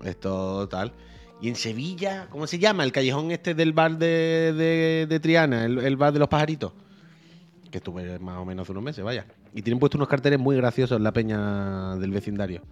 [0.04, 0.92] Esto tal.
[1.40, 2.82] Y en Sevilla, ¿cómo se llama?
[2.84, 6.72] El callejón este del bar de, de- de Triana, el, el bar de los pajaritos.
[7.70, 9.26] Que estuve más o menos hace unos meses, vaya.
[9.52, 12.62] Y tienen puesto unos carteles muy graciosos en la peña del vecindario.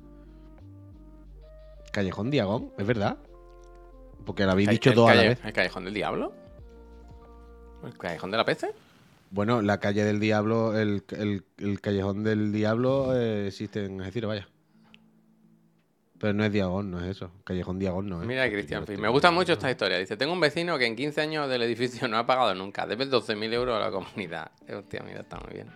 [1.92, 3.18] Callejón Diagón, ¿es verdad?
[4.24, 5.44] Porque lo habéis dicho el dos a la vez.
[5.44, 6.32] ¿El callejón del diablo?
[7.84, 8.72] ¿El callejón de la PC?
[9.30, 14.28] Bueno, la calle del diablo, el, el- el callejón del diablo eh, existe en Algeciras,
[14.28, 14.48] vaya.
[16.24, 17.30] Pero no es Diagón, no es eso.
[17.44, 18.26] Callejón Diagón no es.
[18.26, 19.98] Mira, Cristian me gusta mucho esta historia.
[19.98, 22.86] Dice, tengo un vecino que en 15 años del edificio no ha pagado nunca.
[22.86, 24.50] Debe 12.000 euros a la comunidad.
[24.66, 25.68] Eh, Hostia, mira, está muy bien.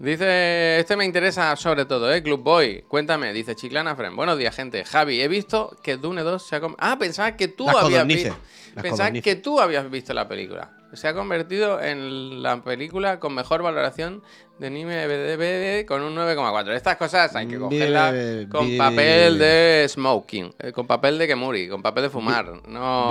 [0.00, 2.20] Dice, este me interesa sobre todo, ¿eh?
[2.20, 3.32] Club Boy, cuéntame.
[3.32, 4.16] Dice Chiclana Friend.
[4.16, 4.84] Buenos días, gente.
[4.84, 6.60] Javi, he visto que Dune 2 se ha...
[6.78, 8.36] Ah, pensaba que tú Las habías visto...
[8.82, 10.72] Pensaba que tú habías visto la película.
[10.94, 14.24] Se ha convertido en la película con mejor valoración
[14.60, 16.72] de anime con un 9,4.
[16.74, 21.26] Estas cosas hay que cogerlas bide- con bide- papel de smoking, eh, con papel de
[21.26, 22.46] kemuri, con papel de fumar.
[22.68, 23.08] No,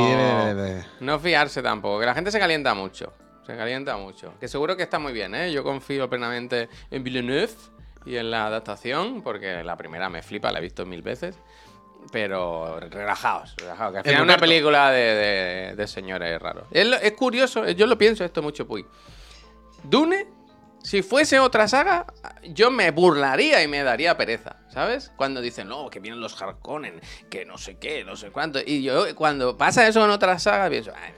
[1.00, 3.12] no fiarse tampoco, que la gente se calienta mucho.
[3.48, 4.34] Se calienta mucho.
[4.40, 5.52] Que seguro que está muy bien, ¿eh?
[5.52, 7.50] Yo confío plenamente en Villeneuve
[8.06, 11.36] y en la adaptación, porque la primera me flipa, la he visto mil veces.
[12.12, 13.92] Pero relajaos, relajaos.
[13.92, 16.66] Que al final es una película de, de- de señores raros.
[16.72, 18.86] Es, es curioso, yo lo pienso esto mucho, Puy.
[19.84, 20.28] Dune,
[20.84, 22.06] si fuese otra saga,
[22.44, 25.12] yo me burlaría y me daría pereza, ¿sabes?
[25.16, 28.60] Cuando dicen, no, que vienen los Harkonnen, que no sé qué, no sé cuánto.
[28.66, 31.14] Y yo, cuando pasa eso en otra saga, pienso, "Ay,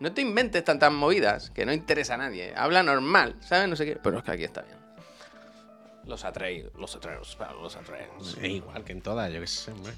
[0.00, 2.52] no te inventes tantas movidas, que no interesa a nadie.
[2.56, 3.68] Habla normal, ¿sabes?
[3.68, 3.96] No sé qué.
[4.02, 4.76] Pero es que aquí está bien.
[6.04, 8.36] Los Atreus, los Atreus, para los Atreus.
[8.40, 9.92] Es igual que en todas, yo qué sé, hombre.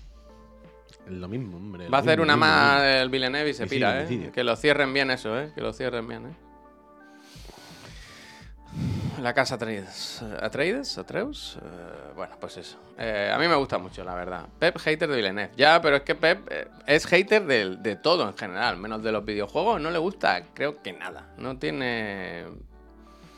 [1.07, 1.89] Es lo mismo, hombre.
[1.89, 3.01] Va a hacer mismo, una mismo, más mismo.
[3.01, 4.31] el Villeneuve y se pira, ¿eh?
[4.33, 5.51] Que lo cierren bien eso, ¿eh?
[5.55, 6.46] Que lo cierren bien, ¿eh?
[9.23, 10.23] La casa Atreides.
[10.41, 10.99] ¿Atreides?
[10.99, 11.57] ¿Atreus?
[11.57, 12.79] Eh, bueno, pues eso.
[12.99, 14.47] Eh, a mí me gusta mucho, la verdad.
[14.59, 15.53] Pep, hater de Villeneuve.
[15.57, 19.13] Ya, pero es que Pep eh, es hater de, de todo en general, menos de
[19.13, 19.81] los videojuegos.
[19.81, 21.29] No le gusta, creo que nada.
[21.39, 22.45] No tiene...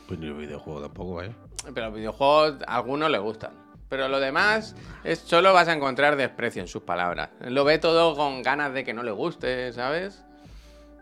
[0.07, 1.33] Pues ni el videojuego tampoco, vaya.
[1.73, 3.51] Pero los videojuegos, a algunos le gustan.
[3.87, 7.29] Pero lo demás, es, solo vas a encontrar desprecio en sus palabras.
[7.39, 10.23] Lo ve todo con ganas de que no le guste, ¿sabes?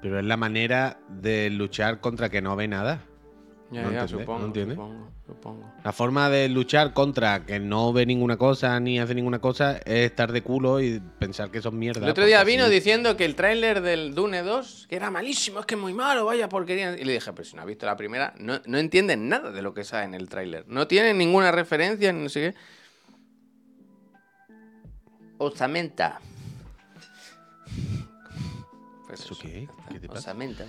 [0.02, 3.02] Pero es la manera de luchar contra que no ve nada.
[3.70, 4.76] Ya, no ya, entiende, supongo, no entiende.
[4.76, 5.74] supongo, supongo.
[5.84, 10.06] La forma de luchar contra que no ve ninguna cosa ni hace ninguna cosa es
[10.10, 12.06] estar de culo y pensar que son mierda.
[12.06, 15.60] El otro día vino así- diciendo que el tráiler del Dune 2, que era malísimo,
[15.60, 16.98] es que es muy malo, vaya porquería.
[16.98, 19.62] Y le dije, pero si no has visto la primera, no, no entiendes nada de
[19.62, 20.64] lo que sale en el tráiler.
[20.68, 22.56] No tiene ninguna referencia, no sé qué.
[25.40, 26.22] Osamenta.
[29.24, 29.68] ¿Eso qué?
[29.90, 30.20] ¿Qué te pasa?
[30.32, 30.66] Osamenta.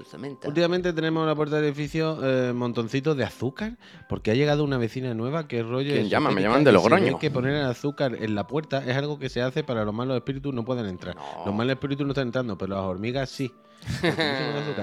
[0.00, 0.48] Osamenta.
[0.48, 3.76] Últimamente tenemos en la puerta del edificio eh, montoncitos de azúcar
[4.08, 5.92] porque ha llegado una vecina nueva que es rollo.
[5.92, 6.30] ¿Quién llama?
[6.30, 7.14] Me llaman de Logroño.
[7.14, 9.94] ve que poner el azúcar en la puerta es algo que se hace para los
[9.94, 11.14] malos espíritus no pueden entrar.
[11.16, 11.46] No.
[11.46, 13.52] Los malos espíritus no están entrando, pero las hormigas sí.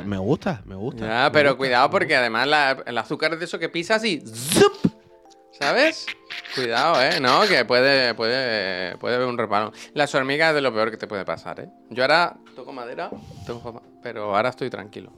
[0.05, 1.05] Me gusta, me gusta.
[1.25, 4.21] Me pero gusta, cuidado porque además la- el azúcar es de eso que pisas y
[4.25, 4.73] ¡zup!
[5.59, 6.05] ¿Sabes?
[6.53, 7.19] Cuidado, ¿eh?
[7.21, 9.71] No, que puede, puede, puede haber un reparo.
[9.93, 11.69] Las hormigas es de lo peor que te puede pasar, ¿eh?
[11.89, 13.09] Yo ahora toco madera,
[13.45, 15.11] toco- pero ahora estoy tranquilo.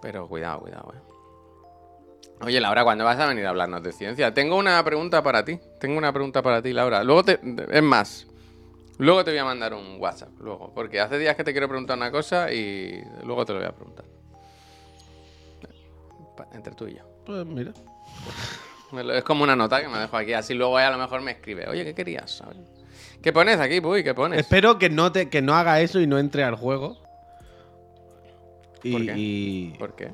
[0.00, 1.00] Pero cuidado, cuidado, ¿eh?
[2.42, 4.32] Oye, Laura, ¿cuándo vas a venir a hablarnos de ciencia?
[4.32, 5.58] Tengo una pregunta para ti.
[5.80, 7.02] Tengo una pregunta para ti, Laura.
[7.02, 7.40] Luego te...
[7.72, 8.28] Es más,
[8.98, 10.72] luego te voy a mandar un WhatsApp, luego.
[10.72, 13.72] Porque hace días que te quiero preguntar una cosa y luego te lo voy a
[13.72, 14.04] preguntar.
[16.52, 17.02] Entre tú y yo.
[17.26, 17.72] Pues mira.
[19.14, 21.32] Es como una nota que me dejo aquí, así luego ella a lo mejor me
[21.32, 22.30] escribe, oye, ¿qué querías?
[22.38, 22.56] ¿Sabes?
[23.22, 24.02] ¿Qué pones aquí, Puy?
[24.02, 24.38] ¿Qué pones?
[24.40, 26.96] Espero que no, te, que no haga eso y no entre al juego.
[28.82, 29.14] Y, ¿Por qué?
[29.16, 30.10] y- ¿Por qué?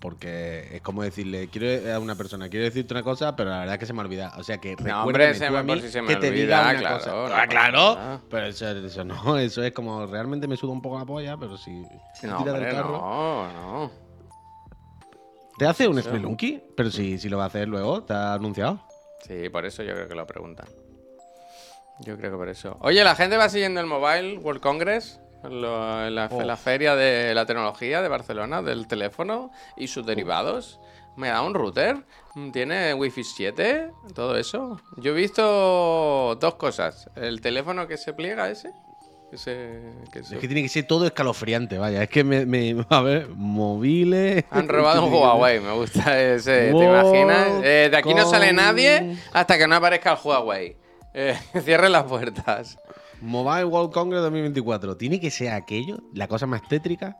[0.00, 3.76] porque es como decirle, quiero a una persona, quiero decirte una cosa, pero la verdad
[3.76, 4.38] es que se me ha olvidado.
[4.38, 6.28] O sea que No, hombre, se me- a mí por si se me que te
[6.28, 7.10] olvida, diga una claro, cosa.
[7.10, 8.20] no ah, claro.
[8.28, 11.56] Pero eso, eso no, eso es como realmente me suda un poco la polla, pero
[11.56, 12.98] si si No, del carro.
[12.98, 13.90] no, no.
[15.58, 16.00] ¿Te hace un.
[16.02, 16.62] Spelunky?
[16.76, 18.80] Pero si, si lo va a hacer luego, está anunciado.
[19.26, 20.66] Sí, por eso yo creo que lo preguntan.
[22.00, 22.76] Yo creo que por eso.
[22.80, 26.42] Oye, la gente va siguiendo el Mobile World Congress, lo- la, Oh.
[26.42, 30.80] la feria de la tecnología de Barcelona, del teléfono y sus derivados.
[31.16, 31.98] Me da un router,
[32.34, 34.80] mm, tiene Wi-Fi 7, todo eso.
[34.96, 37.08] Yo he visto dos cosas.
[37.14, 38.72] El teléfono que se pliega ese.
[39.34, 39.80] Que se,
[40.12, 42.04] que se- Es que tiene que ser todo escalofriante, vaya.
[42.04, 42.46] Es que me.
[42.46, 44.44] me- a ver, móviles.
[44.50, 46.70] Han robado un Huawei, me gusta ese.
[46.70, 47.48] ¿Te imaginas?
[47.64, 50.76] Eh, de aquí no sale nadie hasta que no aparezca el Huawei.
[51.12, 52.78] Eh, cierren las puertas.
[53.20, 54.96] Mobile World Congress 2024.
[54.96, 57.16] Tiene que ser aquello, la cosa más tétrica.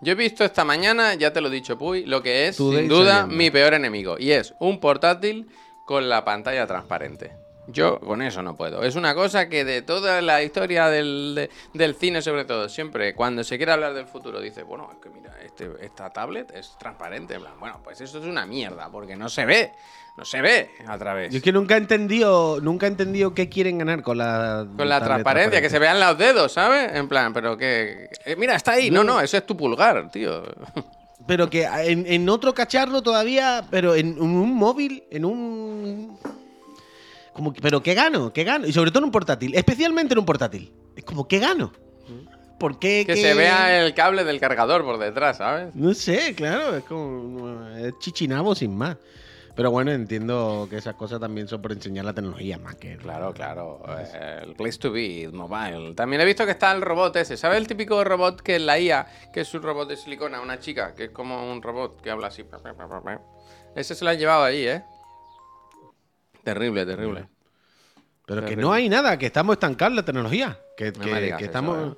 [0.00, 2.78] Yo he visto esta mañana, ya te lo he dicho, Puy, lo que es, Today
[2.80, 4.16] sin duda, mi peor enemigo.
[4.18, 5.48] Y es un portátil
[5.84, 7.32] con la pantalla transparente.
[7.68, 8.82] Yo con eso no puedo.
[8.82, 13.14] Es una cosa que de toda la historia del, de- del cine, sobre todo, siempre,
[13.14, 16.76] cuando se quiere hablar del futuro, dice, bueno, es que mira, este, esta tablet es
[16.78, 17.34] transparente.
[17.34, 19.72] En plan, bueno, pues eso es una mierda, porque no se ve.
[20.16, 21.30] No se ve a través.
[21.30, 24.66] Yo es que nunca he entendido, nunca he entendido qué quieren ganar con la.
[24.74, 26.90] Con la transparencia, que se vean los dedos, ¿sabes?
[26.94, 28.08] En plan, pero que...
[28.24, 28.90] eh, mira, está ahí.
[28.90, 30.42] No, no, eso es tu pulgar, tío.
[31.26, 36.18] Pero que en, en otro cacharro todavía, pero en un móvil, en un.
[37.36, 38.32] Como pero ¿qué gano?
[38.32, 38.66] ¿Qué gano?
[38.66, 40.72] Y sobre todo en un portátil, especialmente en un portátil.
[40.96, 41.70] Es como, ¿qué gano?
[42.58, 43.04] ¿Por qué?
[43.06, 45.74] Que qué- se vea el cable del cargador por detrás, ¿sabes?
[45.74, 47.68] No sé, claro, es como.
[47.76, 48.96] Es chichinabo sin más.
[49.54, 52.96] Pero bueno, entiendo que esas cosas también son por enseñar la tecnología más que.
[52.96, 53.82] Claro, claro.
[53.88, 55.94] eh, el Place to Be, mobile.
[55.94, 57.36] También he visto que está el robot ese.
[57.36, 60.58] ¿Sabes el típico robot que es la IA, que es un robot de silicona, una
[60.58, 62.42] chica, que es como un robot que habla así?
[63.74, 64.82] Ese se lo han llevado ahí, ¿eh?
[66.46, 67.26] Terrible, terrible.
[68.24, 70.58] Pero que no hay nada, que estamos estancados en la tecnología.
[70.76, 71.92] Que, No que- me digas que eso, estamos.
[71.92, 71.96] ¿eh?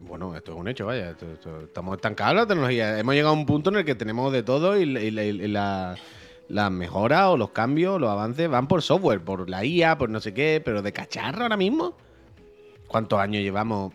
[0.00, 1.10] Bueno, esto es un hecho, vaya.
[1.10, 2.98] esto- esto- estamos estancados en la tecnología.
[2.98, 5.24] Hemos llegado a un punto en el que tenemos de todo y, la- y la-
[5.24, 5.94] y la-
[6.48, 10.20] las mejoras o los cambios, los avances van por software, por la IA, por no
[10.20, 11.94] sé qué, pero de cacharro ahora mismo.
[12.86, 13.92] ¿Cuántos años llevamos?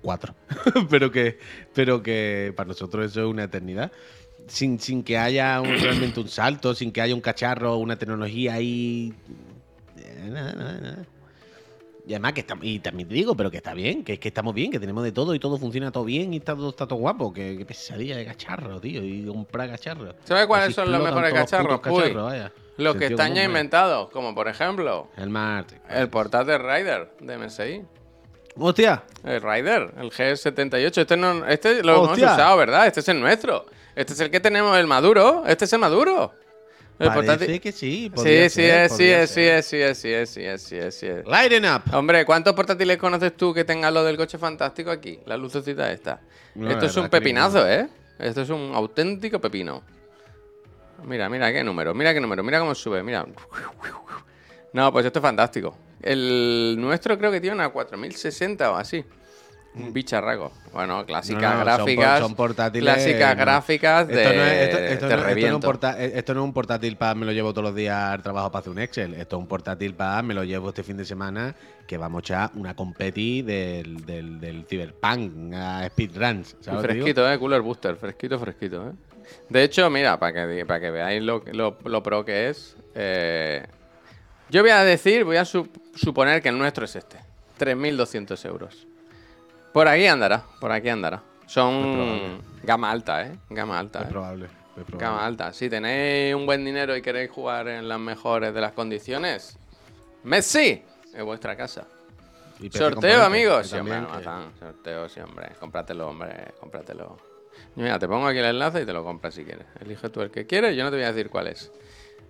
[0.00, 0.34] Cuatro.
[0.90, 1.38] pero que
[1.74, 3.92] pero que para nosotros eso es una eternidad.
[4.46, 8.54] Sin, sin que haya un- realmente un salto, sin que haya un cacharro, una tecnología
[8.54, 9.12] ahí.
[9.98, 11.04] Eh, Nada, nada, nada.
[12.08, 14.28] Y además que estamos, y también te digo, pero que está bien, que es que
[14.28, 16.86] estamos bien, que tenemos de todo y todo funciona todo bien y está todo, está
[16.86, 17.32] todo guapo.
[17.32, 20.14] Que, que pesadilla de cacharro, tío, y comprar cacharro.
[20.22, 21.80] ¿Sabes cuáles son los mejores cacharros?
[21.88, 22.52] Uy, vaya.
[22.76, 25.72] Los que están ya inventados, como por ejemplo El Mart.
[25.90, 27.82] el portátil Rider de MSI.
[28.58, 30.98] Hostia, El Rider, el G78.
[31.00, 32.86] Este, no, este lo hemos usado, ¿verdad?
[32.86, 33.66] Este es el nuestro.
[33.96, 35.42] Este es el que tenemos, el maduro.
[35.46, 36.32] Este es el maduro.
[36.98, 38.10] El parece portátil- que sí.
[38.16, 39.02] Sí, sí, es, sí, es, sí,
[39.42, 41.26] es, sí, es, sí, es, sí, es, sí, es, sí es.
[41.26, 41.82] Lighten up.
[41.92, 45.18] Hombre, ¿cuántos portátiles conoces tú que tengan lo del coche fantástico aquí?
[45.26, 46.20] La lucecita esta.
[46.54, 47.88] No, Esto es un pepinazo, ¿eh?
[48.18, 49.82] Esto es un auténtico pepino.
[51.04, 53.26] Mira, mira qué número, mira qué número, mira cómo sube, mira.
[54.72, 55.76] No, pues esto es fantástico.
[56.02, 59.04] El nuestro creo que tiene una 4060 o así.
[59.76, 60.52] Un bicharraco.
[60.72, 62.20] Bueno, clásicas No, no, son gráficas.
[62.20, 63.40] por- son portátiles, Clásicas no.
[63.42, 65.60] gráficas de, Esto no, es, esto- esto te no- esto es un reviento.
[65.66, 68.50] porta- esto no es un portátil para me lo llevo todos los días al trabajo
[68.50, 69.14] para hacer un Excel.
[69.14, 71.54] Esto es un portátil para me lo llevo este fin de semana
[71.86, 76.56] que vamos a echar una competi del, del, del Cyberpunk a Speedruns.
[76.80, 77.38] Fresquito, ¿eh?
[77.38, 77.96] Cooler Booster.
[77.96, 78.92] Fresquito, fresquito, ¿eh?
[79.48, 82.76] De hecho, mira, para que, para que veáis lo, lo, lo pro que es.
[82.94, 83.62] eh,
[84.48, 87.18] yo voy a decir, voy a su- suponer que el nuestro es este.
[87.58, 88.86] 3.200 euros.
[89.76, 91.22] Por aquí andará, por aquí andará.
[91.44, 93.36] Son gama alta, ¿eh?
[93.50, 94.08] Gama alta, Es ¿eh?
[94.08, 94.46] probable.
[94.46, 94.96] es probable.
[94.96, 95.52] Gama alta.
[95.52, 99.58] Si tenéis un buen dinero y queréis jugar en las mejores de las condiciones,
[100.24, 101.84] Messi es vuestra casa.
[102.58, 103.66] Y Sorteo, amigos.
[103.66, 104.44] Sí, hombre, no matan.
[104.58, 105.50] Sorteo, sí, hombre.
[105.60, 106.54] Cómpratelo, hombre.
[106.58, 107.18] Cómpratelo.
[107.74, 109.66] Mira, te pongo aquí el enlace y te lo compras si quieres.
[109.78, 110.74] Elige tú el que quieres.
[110.74, 111.70] Yo no te voy a decir cuál es.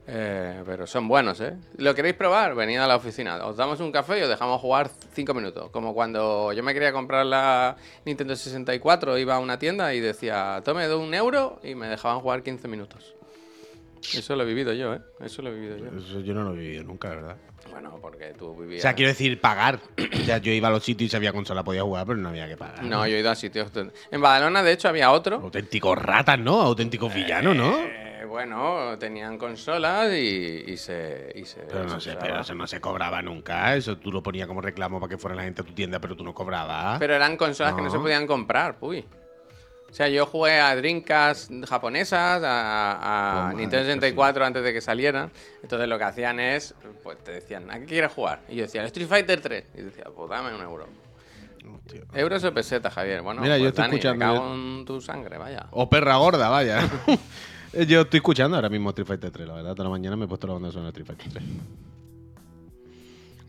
[0.08, 1.54] Eh, pero son buenos, ¿eh?
[1.78, 2.54] ¿Lo queréis probar?
[2.54, 3.44] Venid a la oficina.
[3.44, 5.70] Os damos un café y os dejamos jugar 5 minutos.
[5.70, 10.62] Como cuando yo me quería comprar la Nintendo 64, iba a una tienda y decía,
[10.64, 13.14] tome un euro y me dejaban jugar 15 minutos.
[14.14, 15.00] Eso lo he vivido yo, ¿eh?
[15.20, 15.86] Eso lo he vivido yo.
[15.98, 17.36] Eso yo no lo he vivido nunca, verdad.
[17.72, 18.82] Bueno, porque tú O vivías...
[18.82, 19.80] sea, quiero decir, pagar.
[19.98, 22.28] O sea, yo iba a los sitios y si había consola podía jugar, pero no
[22.28, 22.84] había que pagar.
[22.84, 23.72] No, yo he ido a sitios...
[24.12, 25.36] En Badalona, de hecho, había otro.
[25.38, 26.60] Auténticos ratas, ¿no?
[26.62, 27.76] Auténticos villanos, ¿no?
[27.78, 31.60] Eh, bueno, tenían consolas y, y se, y se.
[31.62, 32.20] Pero no se usaba.
[32.26, 33.74] pero eso no se cobraba nunca.
[33.74, 36.16] Eso tú lo ponías como reclamo para que fuera la gente a tu tienda, pero
[36.16, 36.98] tú no cobrabas.
[36.98, 39.04] Pero eran consolas que no se podían comprar, uy.
[39.88, 45.30] O sea, yo jugué a Dreamcast japonesas, a, Nintendo esto 64 antes de que salieran.
[45.62, 48.40] Entonces lo que hacían es, pues te decían, ¿a qué quieres jugar?
[48.48, 49.64] Y yo decía, "Al Street Fighter 3.
[49.74, 50.86] Y decía, pues dame un euro.
[51.72, 52.02] Hostia.
[52.14, 53.22] Euros o pesetas, Javier.
[53.22, 55.66] Bueno, Mira, pues, yo estoy Dani, escuchando, Me cago yo- en tu sangre, vaya.
[55.70, 56.80] O perra gorda, vaya.
[57.86, 59.72] Yo estoy escuchando ahora mismo Street Fighter 3, la verdad.
[59.72, 61.44] Toda la mañana me he puesto la banda sonora de Street Fighter 3.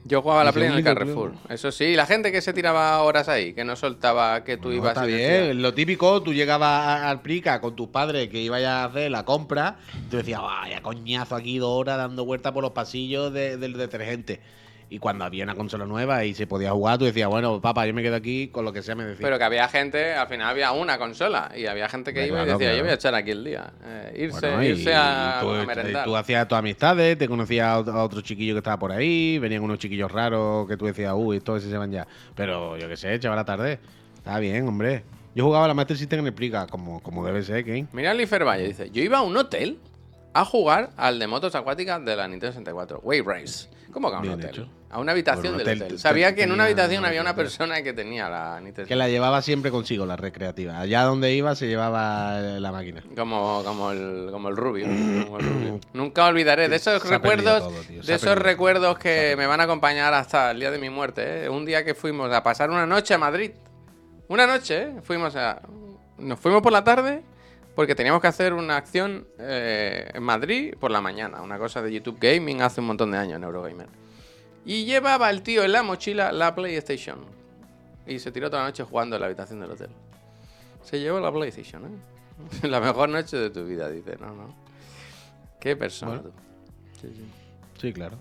[0.05, 1.31] Yo jugaba a la Play en el "Único, Carrefour.
[1.31, 1.39] tío".
[1.53, 4.75] Eso sí, la gente que se tiraba horas ahí, que no soltaba que tú No,
[4.75, 5.61] ibas está y bien.
[5.61, 9.25] Lo típico, tú llegabas a- al Prica con tus padres que ibas a hacer la
[9.25, 9.79] compra.
[10.05, 13.73] Y tú decías, vaya coñazo aquí dos horas dando vueltas por los pasillos de- del
[13.73, 14.39] detergente.
[14.89, 17.93] Y cuando había una consola nueva y se podía jugar, tú decías, bueno, papá, yo
[17.93, 19.25] me quedo aquí con lo que sea, me decía.
[19.25, 22.43] Pero que había gente, al final había una consola y había gente que iba y
[22.43, 22.77] claro, decía, claro.
[22.77, 23.73] yo voy a echar aquí el día.
[23.83, 26.05] Eh, irse Bueno, y- irse a, y tú, a merendar.
[26.05, 29.37] tú hacías tus amistades, te conocías a ot- a otro chiquillo que estaba por ahí,
[29.39, 32.07] venían unos chiquillos raros que tú decías, uy, estos se van ya.
[32.33, 33.79] Pero yo qué sé, echaba la tarde.
[34.17, 35.03] Está bien, hombre.
[35.35, 37.87] Yo jugaba a la Master System en el Prica, como, como debe ser, Kane.
[37.91, 39.77] Mira el Lifer Valle, dice, yo iba a un hotel
[40.33, 43.67] a jugar al de motos acuáticas de la Nintendo 64, Wave Race.
[43.91, 44.49] ¿Cómo que a un Bien hotel?
[44.49, 44.69] hecho.
[44.89, 45.95] A una habitación Bueno, un del hotel, hotel.
[45.97, 48.95] te- Sabía que en una tenía- habitación había una persona que tenía la Nintendo Que
[48.95, 50.79] la llevaba siempre consigo, la recreativa.
[50.79, 53.03] Allá donde iba se llevaba eh, la máquina.
[53.15, 54.85] Como, como, el, como el rubio.
[55.25, 55.79] como el rubio.
[55.93, 58.43] Nunca olvidaré de esos Se ha perdido recuerdos, todo, tío, se de ha esos perdido
[58.45, 61.45] recuerdos que me van a acompañar hasta el día de mi muerte.
[61.45, 61.49] ¿eh?
[61.49, 63.51] Un día que fuimos a pasar una noche a Madrid.
[64.29, 64.91] Una noche, ¿eh?
[65.03, 65.61] Fuimos a.
[66.17, 67.23] Nos fuimos por la tarde
[67.77, 71.43] porque teníamos que hacer una acción eh, en Madrid por la mañana.
[71.43, 73.87] Una cosa de YouTube Gaming hace un montón de años en Eurogamer.
[74.65, 77.19] Y llevaba el tío en la mochila la PlayStation.
[78.07, 79.89] Y se tiró toda la noche jugando en la habitación del hotel.
[80.81, 81.89] Se llevó la PlayStation, ¿eh?
[82.67, 84.17] La mejor noche de tu vida, dice.
[84.19, 84.55] No, no.
[85.59, 86.29] Qué persona Bueno.
[86.29, 86.31] tú.
[86.99, 87.25] Sí, sí.
[87.79, 88.17] Sí, claro.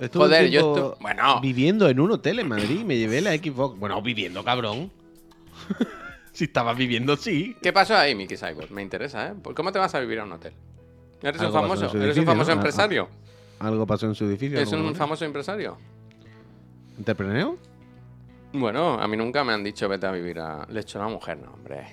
[0.00, 1.40] Estuve Joder, yo tiempo estu- bueno.
[1.40, 3.78] Viviendo en un hotel en Madrid y me llevé la Xbox.
[3.78, 4.90] Bueno, viviendo, cabrón.
[6.34, 7.56] si estabas viviendo, sí.
[7.62, 8.70] ¿Qué pasó ahí, Mickey Cyborg?
[8.70, 9.34] Me interesa, ¿eh?
[9.40, 10.52] ¿Por ¿Cómo te vas a vivir a un hotel?
[11.22, 11.96] ¿Eres un famoso?
[11.96, 12.52] ¿Eres un famoso ¿no?
[12.52, 13.08] Ah, empresario?
[13.60, 14.58] Algo pasó en su edificio.
[14.58, 15.78] ¿Es un famoso empresario?
[16.98, 17.56] ¿Entrepreneur?
[18.52, 20.66] Bueno, a mí nunca me han dicho vete a vivir a...
[20.68, 21.86] Le echó la mujer, no, hombre.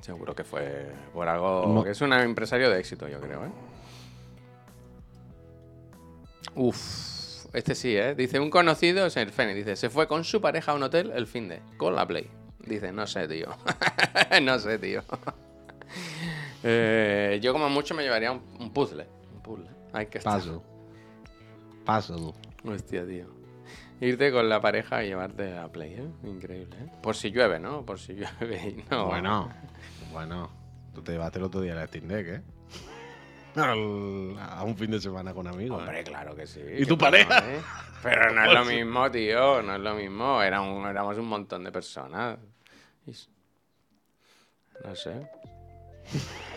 [0.00, 1.84] Seguro que fue por algo...
[1.84, 3.50] Que es un empresario de éxito, yo creo, ¿eh?
[6.54, 8.14] Uf, este sí, ¿eh?
[8.14, 11.12] Dice, un conocido, es el Feni, dice, se fue con su pareja a un hotel
[11.14, 12.28] el fin de, con la Play.
[12.66, 13.48] Dice, no sé, tío.
[14.42, 15.02] no sé, tío.
[16.62, 19.06] Eh, yo como mucho me llevaría un, un puzzle.
[19.34, 19.68] Un puzzle.
[19.92, 20.34] Hay que estar.
[20.34, 20.62] Paso.
[21.84, 22.34] Paso.
[22.64, 23.26] Hostia, tío.
[24.00, 26.08] Irte con la pareja y llevarte a Play, ¿eh?
[26.24, 26.86] Increíble, ¿eh?
[27.02, 27.84] Por si llueve, ¿no?
[27.84, 29.06] Por si llueve y no.
[29.06, 29.48] Bueno,
[30.12, 30.50] bueno.
[30.94, 32.42] Tú te llevaste el otro día la Steam Deck, ¿eh?
[33.54, 35.78] Al- a un fin de semana con amigos.
[35.80, 36.60] Hombre, claro que sí.
[36.78, 37.52] ¿Y tu ¿qué pasa, pareja?
[37.54, 37.60] eh?
[38.02, 39.62] Pero no es lo mismo, tío.
[39.62, 40.42] No es lo mismo.
[40.42, 42.38] Era un- éramos un montón de personas.
[44.84, 45.30] No sé.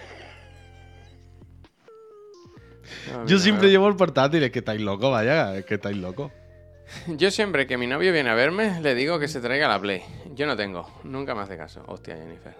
[3.12, 6.31] No, Yo siempre llevo el portátil, es que estáis locos, vaya, es que estáis locos.
[7.08, 10.03] Yo siempre que mi novio viene a verme, le digo que se traiga la Play.
[10.34, 10.88] Yo no tengo.
[11.03, 11.84] Nunca me hace caso.
[11.88, 12.55] Hostia, Jennifer.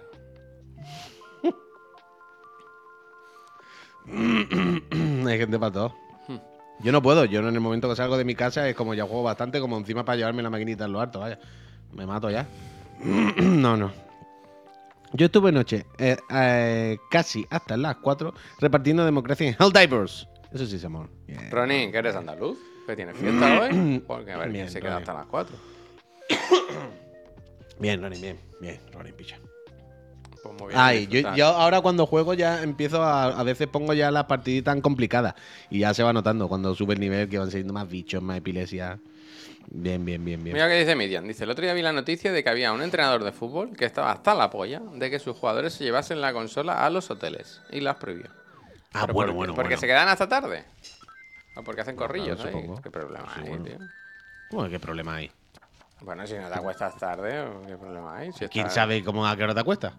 [5.28, 5.94] Hay gente para todo.
[6.28, 6.38] Hmm.
[6.80, 9.04] Yo no puedo, yo en el momento que salgo de mi casa es como ya
[9.04, 11.38] juego bastante, como encima para llevarme la maquinita en lo alto, vaya.
[11.92, 12.46] Me mato ya.
[13.36, 13.92] no, no.
[15.12, 20.28] Yo estuve noche eh, eh, casi hasta las 4 repartiendo democracia en Helldivers.
[20.52, 21.08] Eso sí es amor.
[21.26, 21.50] Bien.
[21.50, 22.58] Ronnie, ¿que eres andaluz?
[22.86, 24.02] ¿Que tienes fiesta hoy?
[24.06, 25.56] Porque a ver, Bien, ¿quién se queda hasta las 4?
[27.78, 28.38] Bien, Ronnie, bien.
[28.60, 29.38] Bien, Ronnie, picha.
[30.58, 33.24] Pues Ay, yo, yo ahora cuando juego ya empiezo a.
[33.24, 35.34] A veces pongo ya las partiditas tan complicadas.
[35.70, 38.38] Y ya se va notando cuando sube el nivel que van saliendo más bichos, más
[38.38, 38.98] epilepsia.
[39.68, 40.54] Bien, bien, bien, bien.
[40.54, 41.26] Mira que dice Midian.
[41.26, 43.84] Dice, el otro día vi la noticia de que había un entrenador de fútbol que
[43.84, 47.60] estaba hasta la polla de que sus jugadores se llevasen la consola a los hoteles.
[47.70, 48.28] Y las prohibió.
[48.92, 49.80] Ah, ¿Pero bueno, bueno, ¿Porque bueno.
[49.80, 50.64] se quedan hasta tarde?
[51.54, 52.80] ¿O porque hacen corrillos claro.
[52.82, 53.78] ¿Qué problema hay, tío?
[54.50, 55.30] Bueno, ¿qué problema hay?
[56.02, 58.30] Bueno, si no te acuestas tarde, ¿qué problema hay?
[58.32, 59.94] Si ¿Quién estás- sabe cómo a qué hora te acuestas?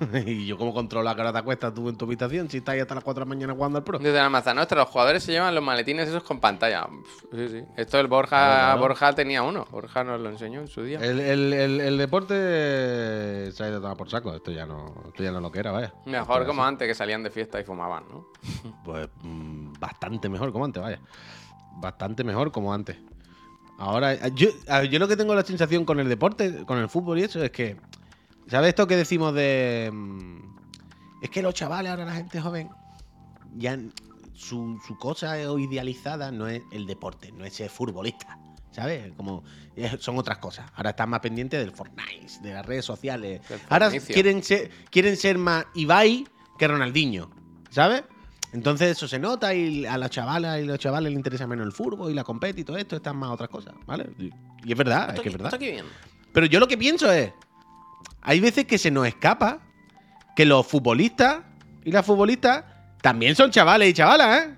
[0.26, 2.72] y yo cómo controlo a qué hora te acuestas tú en tu habitación si estás
[2.74, 3.98] ahí hasta las 4 de la mañana jugando al pro.
[4.00, 6.86] Desde la maza nuestra, los jugadores se llevan los maletines esos con pantalla.
[6.86, 7.64] Pff, Sí, sí.
[7.76, 8.80] Esto el Borja, Claro, claro.
[8.80, 9.64] Borja tenía uno.
[9.70, 10.98] Borja nos lo enseñó en su día.
[11.00, 12.34] El, el- el- el deporte
[13.52, 14.34] se ha ido a tomar por saco.
[14.34, 15.92] Esto ya no, esto ya no lo que era, vaya.
[16.04, 18.26] Mejor Esto como es antes que salían de fiesta y fumaban, ¿no?
[18.84, 21.00] Pues mm, bastante mejor como antes, vaya.
[21.76, 22.96] Bastante mejor como antes.
[23.78, 24.48] Ahora, eh, yo,
[24.90, 27.50] yo lo que tengo la sensación con el deporte, con el fútbol y eso, es
[27.50, 27.76] que.
[28.48, 29.90] ¿Sabes esto que decimos de.?
[29.92, 30.38] mm,
[31.22, 32.68] Es que los chavales, ahora la gente joven,
[33.56, 33.78] ya
[34.34, 38.38] su, su cosa idealizada no es el deporte, no es ser futbolista.
[38.70, 39.12] ¿Sabes?
[39.16, 39.42] Como
[39.74, 40.70] es- son otras cosas.
[40.76, 43.40] Ahora están más pendientes del Fortnite, de las redes sociales.
[43.68, 46.26] Ahora quieren ser, quieren ser más Ibai
[46.58, 47.30] que Ronaldinho.
[47.70, 48.04] ¿Sabes?
[48.52, 51.72] Entonces eso se nota y a las chavalas y los chavales les interesa menos el
[51.72, 54.08] fútbol y la competi y todo esto, están más otras cosas, ¿vale?
[54.18, 54.32] Y,
[54.70, 55.48] es verdad, es que es verdad.
[55.48, 55.84] Esto aquí bien.
[56.32, 57.32] Pero yo lo que pienso es,
[58.22, 59.60] hay veces que se nos escapa
[60.34, 61.40] que los futbolistas
[61.84, 62.64] y las futbolistas
[63.02, 64.48] también son chavales y chavalas,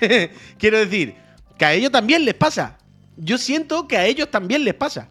[0.00, 0.30] ¿eh?
[0.58, 1.14] Quiero decir,
[1.56, 2.78] que a ellos también les pasa.
[3.16, 5.08] Yo siento que a ellos también les pasa.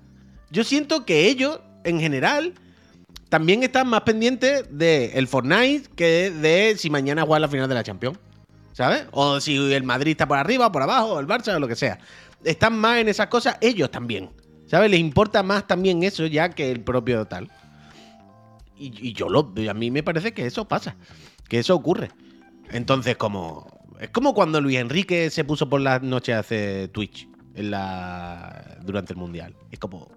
[0.49, 2.53] Yo siento que ellos, en general,
[3.29, 7.75] también están más pendientes del el Fortnite que de si mañana juega la final de
[7.75, 8.17] la Champions.
[8.73, 9.05] ¿Sabes?
[9.11, 11.97] O si el Madrid está por arriba, por abajo, el Barça, o lo que sea.
[12.43, 14.29] Están más en esas cosas ellos también.
[14.67, 14.91] ¿Sabes?
[14.91, 17.49] Les importa más también eso ya que el propio tal.
[18.77, 19.51] Y, yo lo.
[19.67, 20.95] A mí me parece que eso pasa.
[21.49, 22.11] Que eso ocurre.
[22.69, 23.67] Entonces, como.
[23.99, 29.17] Es como cuando Luis Enrique se puso por las noches a hacer Twitch durante el
[29.17, 29.55] Mundial.
[29.71, 30.11] Es como.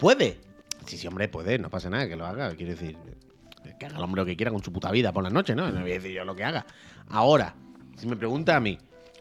[0.00, 0.40] ¿Puede?
[0.86, 2.54] Sí, sí, hombre, puede, no pasa nada que lo haga.
[2.54, 2.96] Quiero decir,
[3.78, 5.70] que haga el hombre lo que quiera con su puta vida por las noches, ¿no?
[5.70, 6.66] No voy a decir yo lo que haga.
[7.08, 7.54] Ahora,
[7.96, 8.78] si me pregunta a mí,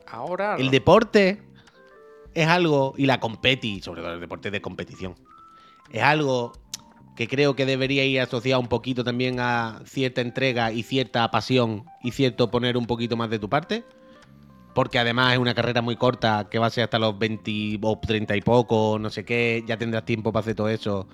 [0.07, 0.55] Ahora.
[0.57, 1.41] el deporte
[2.33, 5.15] es algo, y la competi, sobre todo el deporte de competición,
[5.91, 6.53] es algo
[7.15, 11.85] que creo que debería ir asociado un poquito también a cierta entrega y cierta pasión
[12.01, 13.83] y cierto poner un poquito más de tu parte.
[14.73, 17.99] Porque además es una carrera muy corta que va a ser hasta los 20 o
[17.99, 21.09] 30 y poco, no sé qué, ya tendrás tiempo para hacer todo eso.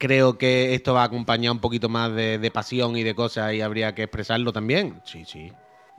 [0.00, 3.94] Creo que esto va acompañado un poquito más de, pasión y de cosas y habría
[3.94, 5.02] que expresarlo también.
[5.04, 5.52] Sí, sí.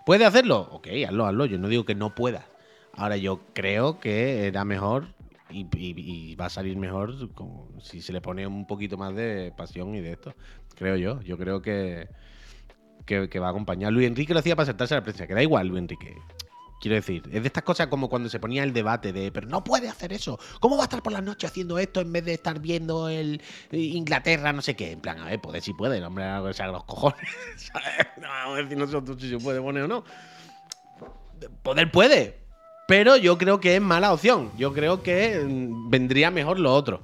[0.08, 0.68] ¿Puede hacerlo?
[0.72, 1.46] Ok, hazlo, hazlo.
[1.46, 2.48] Yo no digo que no pueda.
[2.94, 5.10] Ahora yo creo que era mejor
[5.52, 7.14] y, va a salir mejor
[7.80, 10.34] si se le pone un poquito más de pasión y de esto.
[10.76, 11.22] Creo yo.
[11.22, 12.10] Yo creo que,
[13.06, 13.94] que, va a acompañar.
[13.94, 16.16] Luis Enrique lo hacía para saltarse a la prensa, que da igual, Luis Enrique.
[16.82, 19.64] Quiero decir, es de estas cosas como cuando se ponía el debate de, pero no
[19.64, 20.40] puede hacer eso.
[20.60, 23.40] ¿Cómo va a estar por la noche haciendo esto en vez de estar viendo el
[23.70, 24.94] eh, Inglaterra, no sé qué?
[24.94, 27.20] En plan, a ver, poder si puede, hombre, algo que se haga los cojones.
[28.18, 30.04] No vamos a decir nosotros si se puede poner o no.
[31.64, 32.40] Poder puede,
[32.88, 34.52] pero yo creo que es mala opción.
[34.58, 37.04] Yo creo que mm, vendría mejor lo otro.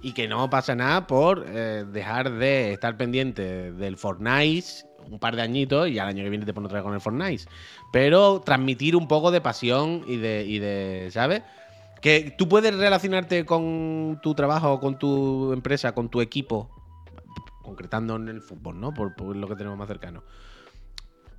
[0.00, 5.36] Y que no pasa nada por eh, dejar de estar pendiente del Fortnite un par
[5.36, 7.44] de añitos y al año que viene te pones otra vez con el Fortnite.
[7.92, 11.42] Pero transmitir un poco de pasión y de, y de ¿sabes?
[12.00, 16.70] Que tú puedes relacionarte con tu trabajo, con tu empresa, con tu equipo,
[17.62, 18.94] concretando en el fútbol, ¿no?
[18.94, 20.22] Por, por lo que tenemos más cercano.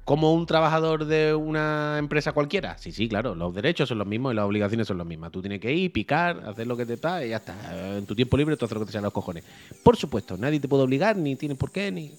[0.03, 2.77] Como un trabajador de una empresa cualquiera.
[2.79, 3.35] Sí, sí, claro.
[3.35, 5.31] Los derechos son los mismos y las obligaciones son las mismas.
[5.31, 7.55] Tú tienes que ir, picar, hacer lo que te da y ya está.
[7.95, 9.43] En tu tiempo libre tú haces lo que te a los cojones.
[9.83, 12.11] Por supuesto, nadie te puede obligar, ni tienes por qué, ni.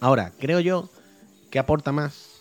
[0.00, 0.88] Ahora, creo yo
[1.50, 2.40] que aporta más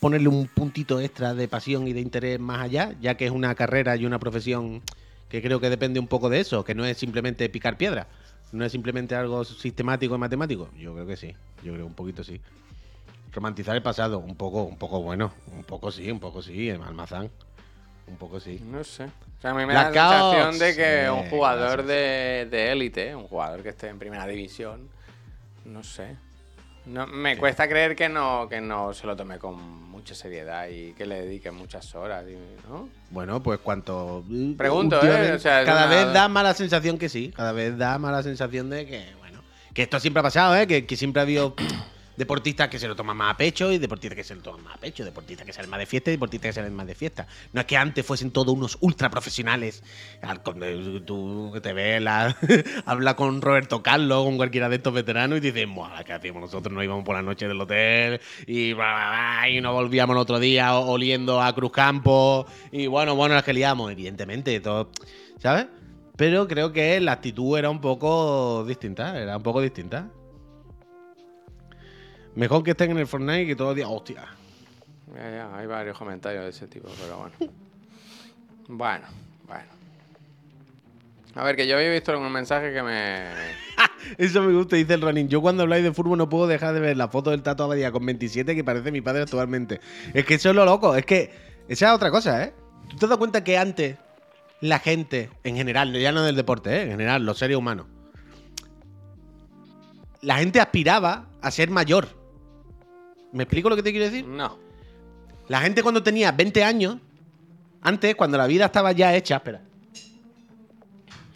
[0.00, 3.54] ponerle un puntito extra de pasión y de interés más allá, ya que es una
[3.54, 4.82] carrera y una profesión
[5.28, 8.08] que creo que depende un poco de eso, que no es simplemente picar piedra,
[8.50, 10.68] no es simplemente algo sistemático y matemático.
[10.76, 12.40] Yo creo que sí, yo creo un poquito sí.
[13.32, 16.82] Romantizar el pasado, un poco, un poco bueno, un poco sí, un poco sí, en
[16.82, 17.30] Almazán,
[18.08, 18.60] un poco sí.
[18.70, 19.04] No sé.
[19.04, 21.86] O sea, a mí me da la sensación de que un jugador gracias.
[21.86, 24.88] de de élite, un jugador que esté en primera división,
[25.64, 26.16] no sé.
[26.86, 29.54] No, me cuesta creer que no, que no se lo tome con
[29.90, 32.24] mucha seriedad y que le dediquen muchas horas,
[32.68, 32.88] ¿no?
[33.10, 34.24] Bueno, pues cuanto.
[34.58, 35.36] Pregunto, últimamente, ¿eh?
[35.36, 37.32] O sea, es cada una- vez da más la sensación que sí.
[37.36, 39.40] Cada vez da más la sensación de que, bueno.
[39.72, 40.66] Que esto siempre ha pasado, ¿eh?
[40.66, 41.54] Que, que siempre ha habido
[42.22, 44.74] deportistas que se lo toman más a pecho y deportistas que se lo toman más
[44.76, 45.04] a pecho.
[45.04, 47.26] Deportistas que salen más de fiesta y deportistas que salen más de fiesta.
[47.52, 49.82] No es que antes fuesen todos unos ultra profesionales.
[50.22, 50.66] Al- cuando
[51.04, 52.36] Tú que te ves, la,
[52.86, 56.72] habla con Roberto Carlos, con cualquiera de estos veteranos y dices, "Buah, ¿qué hacíamos nosotros?
[56.72, 59.08] Nos íbamos por la noche del hotel y, bla, bla,
[59.40, 62.46] bla, y nos volvíamos el otro día oliendo a Cruzcampo.
[62.70, 64.90] Y bueno, bueno, las que liamos, evidentemente, todo,
[65.38, 65.66] ¿sabes?
[66.16, 70.08] Pero creo que la actitud era un poco distinta, era un poco distinta.
[72.34, 74.26] Mejor que estén en el Fortnite que todos los días, hostia.
[75.14, 77.52] Ya, ya, hay varios comentarios de ese tipo, pero bueno.
[78.68, 79.06] Bueno,
[79.46, 79.82] bueno.
[81.34, 83.26] A ver, que yo había visto algún mensaje que me.
[84.18, 85.28] Eso me gusta, dice el running.
[85.28, 87.92] Yo cuando habláis de fútbol no puedo dejar de ver la foto del Tato Abadía
[87.92, 89.80] con 27 que parece mi padre actualmente.
[90.12, 91.30] Es que eso es lo loco, es que
[91.68, 92.54] esa es otra cosa, ¿eh?
[92.90, 93.96] ¿Tú te das cuenta que antes
[94.60, 96.82] la gente, en general, ya no del deporte, ¿eh?
[96.82, 97.86] En general, los seres humanos,
[100.20, 102.21] la gente aspiraba a ser mayor.
[103.32, 104.26] ¿Me explico lo que te quiero decir?
[104.26, 104.58] No.
[105.48, 106.96] La gente cuando tenía 20 años,
[107.80, 109.62] antes, cuando la vida estaba ya hecha, espera.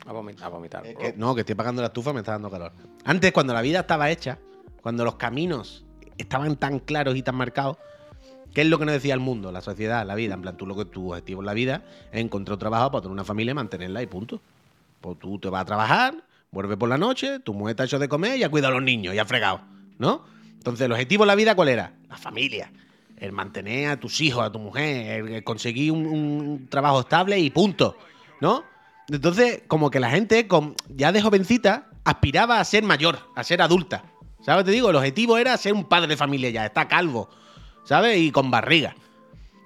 [0.06, 0.44] A vomitar.
[0.46, 0.86] A vomitar.
[0.86, 2.72] Es que- no, que estoy apagando la estufa, me está dando calor.
[3.04, 4.38] Antes, cuando la vida estaba hecha,
[4.82, 5.84] cuando los caminos
[6.18, 7.76] estaban tan claros y tan marcados,
[8.54, 10.34] ¿qué es lo que nos decía el mundo, la sociedad, la vida?
[10.34, 11.82] En plan, tú lo que tu objetivo en la vida
[12.12, 14.40] es encontrar trabajo para tener una familia y mantenerla y punto.
[15.00, 16.14] Pues tú te vas a trabajar,
[16.52, 18.76] vuelves por la noche, tu mujer te ha hecho de comer y ha cuidado a
[18.76, 19.60] los niños y ha fregado,
[19.98, 20.22] ¿no?
[20.56, 21.92] Entonces, el objetivo en la vida, ¿cuál era?
[22.08, 22.72] La familia.
[23.16, 27.50] El mantener a tus hijos, a tu mujer, el conseguir un, un trabajo estable y
[27.50, 27.96] punto,
[28.40, 28.64] ¿no?
[29.08, 33.62] Entonces, como que la gente, con, ya de jovencita, aspiraba a ser mayor, a ser
[33.62, 34.04] adulta.
[34.40, 34.64] ¿Sabes?
[34.64, 37.28] Te digo, el objetivo era ser un padre de familia ya, está calvo,
[37.84, 38.16] ¿sabes?
[38.18, 38.94] Y con barriga.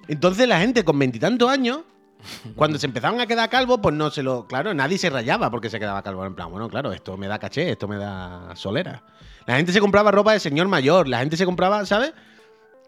[0.07, 1.81] Entonces la gente con veintitantos años,
[2.55, 4.47] cuando se empezaban a quedar calvos, pues no se lo.
[4.47, 6.25] Claro, nadie se rayaba porque se quedaba calvo.
[6.25, 9.03] En plan, bueno, claro, esto me da caché, esto me da solera.
[9.45, 12.13] La gente se compraba ropa de señor mayor, la gente se compraba, ¿sabes?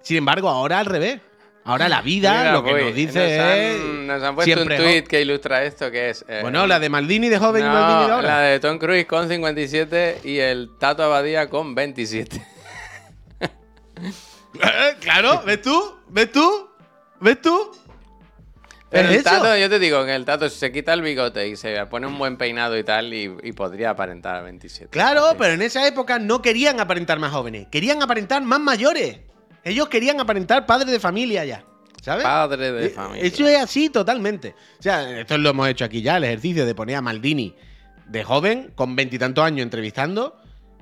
[0.01, 1.19] Sin embargo, ahora al revés.
[1.65, 3.79] Ahora la vida Mira, lo que voy, nos dice nos han, es.
[3.79, 6.25] Nos han puesto un tweet que ilustra esto, que es...
[6.27, 8.27] eh, Bueno, la de Maldini de joven y no, Maldini de ahora.
[8.27, 12.45] la de Tom Cruise con 57 y el Tato Abadía con 27.
[14.61, 15.95] Eh, claro, ¿ves tú?
[16.09, 16.69] ¿Ves tú?
[17.19, 17.71] ¿Ves tú?
[18.93, 19.29] Pero ¿Es el eso?
[19.31, 22.17] Tato, yo te digo que el Tato se quita el bigote y se pone un
[22.17, 24.89] buen peinado y tal y, y podría aparentar a 27.
[24.91, 25.35] Claro, Sí.
[25.39, 29.19] pero en esa época no querían aparentar más jóvenes, querían aparentar más mayores.
[29.63, 31.65] Ellos querían aparentar padres de familia ya.
[32.01, 32.23] ¿Sabes?
[32.23, 33.23] Padre de Eh, familia.
[33.23, 34.55] Eso es así totalmente.
[34.77, 37.55] O sea, esto lo hemos hecho aquí ya, el ejercicio de poner a Maldini
[38.07, 40.37] de joven, con veintitantos años entrevistando,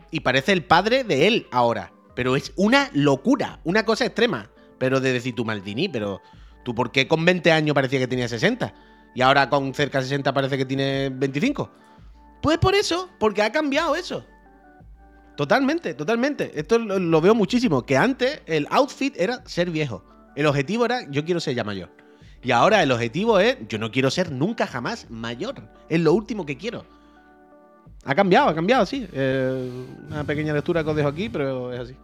[0.09, 1.91] y parece el padre de él ahora.
[2.15, 4.49] Pero es una locura, una cosa extrema.
[4.79, 6.21] Pero de decir tú, Maldini, pero
[6.63, 8.73] tú, ¿por qué con 20 años parecía que tenía 60?
[9.13, 11.69] Y ahora con cerca de 60 parece que tiene 25.
[12.41, 14.25] Pues por eso, porque ha cambiado eso.
[15.35, 16.51] Totalmente, totalmente.
[16.55, 17.85] Esto lo, veo muchísimo.
[17.85, 20.03] Que antes el outfit era ser viejo.
[20.35, 21.89] El objetivo era yo quiero ser ya mayor.
[22.43, 25.55] Y ahora el objetivo es yo no quiero ser nunca jamás mayor.
[25.89, 26.85] Es lo último que quiero.
[28.03, 29.07] Ha cambiado, ha cambiado, sí.
[29.13, 29.69] Eh,
[30.07, 31.95] una pequeña lectura que os dejo aquí, pero es así.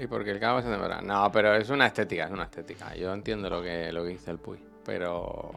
[0.00, 1.02] Y porque el cabo se demora.
[1.02, 2.94] No, pero es una estética, es una estética.
[2.96, 4.58] Yo entiendo lo que, lo que dice el Puy.
[4.84, 5.52] Pero.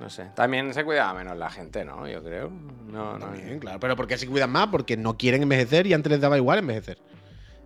[0.00, 0.30] No sé.
[0.34, 2.08] También se cuidaba menos la gente, ¿no?
[2.08, 2.50] Yo creo.
[2.88, 3.26] No, no.
[3.26, 3.78] También, claro.
[3.78, 4.66] Pero ¿por qué se cuidan más?
[4.66, 6.98] Porque no quieren envejecer y antes les daba igual envejecer.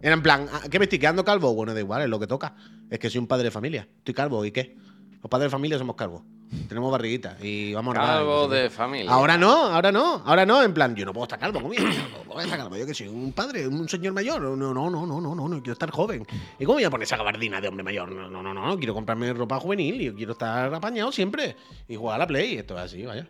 [0.03, 1.55] Era en plan, "Ah, ¿qué me estoy quedando calvo?
[1.55, 2.55] Bueno, da igual, es lo que toca.
[2.91, 3.89] Es que soy un padre de familia.
[3.99, 4.77] Estoy calvo, ¿y qué?
[5.23, 6.23] Los padres de familia somos calvos.
[6.69, 9.11] Tenemos barriguita y vamos a Calvo no de familia.
[9.11, 12.41] Ahora no, ahora no, ahora no, en plan, yo no puedo estar calvo, ¿cómo voy
[12.41, 12.77] a estar calvo?
[12.77, 15.57] Yo que soy un padre, un señor mayor, no, no, no, no, no, no, no,
[15.59, 16.27] quiero estar joven.
[16.59, 18.11] ¿Y cómo voy a poner esa gabardina de hombre mayor?
[18.11, 21.97] No, no, no, no, quiero comprarme ropa juvenil y yo quiero estar apañado siempre y
[21.97, 23.27] jugar a la Play, esto es así, vaya.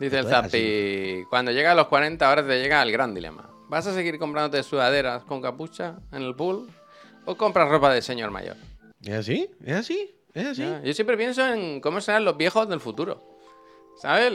[0.00, 1.24] Dice el Esto Zapi.
[1.30, 3.48] Cuando llega a los 40, ahora te llega el gran dilema.
[3.68, 6.68] ¿Vas a seguir comprándote sudaderas con capucha en el pool?
[7.24, 8.56] ¿O compras ropa de señor mayor?
[9.02, 9.48] ¿Es así?
[9.64, 10.10] ¿Es así?
[10.34, 10.62] ¿Es así?
[10.62, 13.22] Ya, Yo siempre pienso en cómo serán los viejos del futuro.
[14.00, 14.32] ¿Sabes?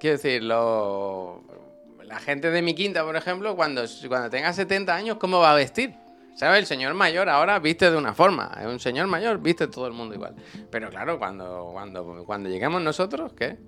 [0.00, 5.40] Quiero decir, la gente de mi quinta, por ejemplo, cuando, cuando tenga 70 años, ¿cómo
[5.40, 5.94] va a vestir?
[6.34, 6.60] ¿Sabes?
[6.60, 8.56] El señor mayor ahora viste de una forma.
[8.60, 10.34] Es un señor mayor, viste todo el mundo igual.
[10.70, 13.58] Pero claro, cuando, cuando, cuando lleguemos nosotros, ¿qué?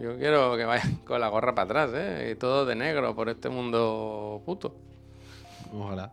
[0.00, 2.30] Yo quiero que vayan con la gorra para atrás, ¿eh?
[2.32, 4.74] Y todo de negro por este mundo puto.
[5.72, 6.10] Ojalá.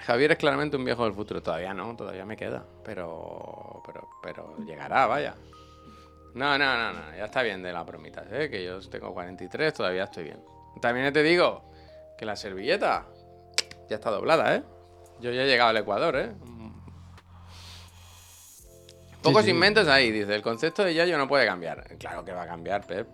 [0.00, 1.42] Javier es claramente un viejo del futuro.
[1.42, 2.64] Todavía no, todavía me queda.
[2.84, 5.34] Pero, pero, pero llegará, vaya.
[6.34, 8.48] No, no, no, no, ya está bien de la bromita, ¿eh?
[8.48, 10.40] que yo tengo 43, todavía estoy bien.
[10.80, 11.64] También te digo
[12.16, 13.06] que la servilleta
[13.88, 14.62] ya está doblada, ¿eh?
[15.20, 16.32] Yo ya he llegado al Ecuador, ¿eh?
[19.22, 19.50] Pocos sí.
[19.50, 20.34] inventos ahí, dice.
[20.34, 21.84] El concepto de Yayo no puede cambiar.
[21.98, 23.06] Claro que va a cambiar, Pep.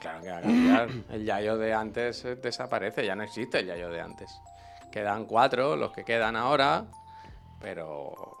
[0.00, 0.88] Claro que va a cambiar.
[1.10, 4.30] El Yayo de antes eh, desaparece, ya no existe el Yayo de antes.
[4.94, 6.84] Quedan cuatro, los que quedan ahora,
[7.60, 8.36] pero.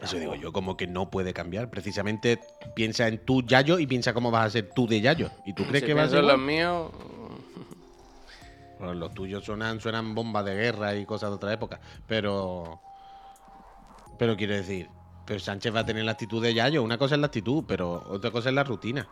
[0.00, 1.68] Eso digo yo, como que no puede cambiar.
[1.68, 2.40] Precisamente
[2.74, 5.30] piensa en tu Yayo y piensa cómo vas a ser tú de Yayo.
[5.44, 6.90] ¿Y tú crees Si que va a ser los míos.
[8.78, 11.78] Bueno, los tuyos suenan, suenan bombas de guerra y cosas de otra época.
[12.06, 12.80] Pero.
[14.18, 14.88] Pero quiero decir,
[15.26, 16.82] pero Sánchez va a tener la actitud de Yayo.
[16.82, 19.06] Una cosa es la actitud, pero otra cosa es la rutina.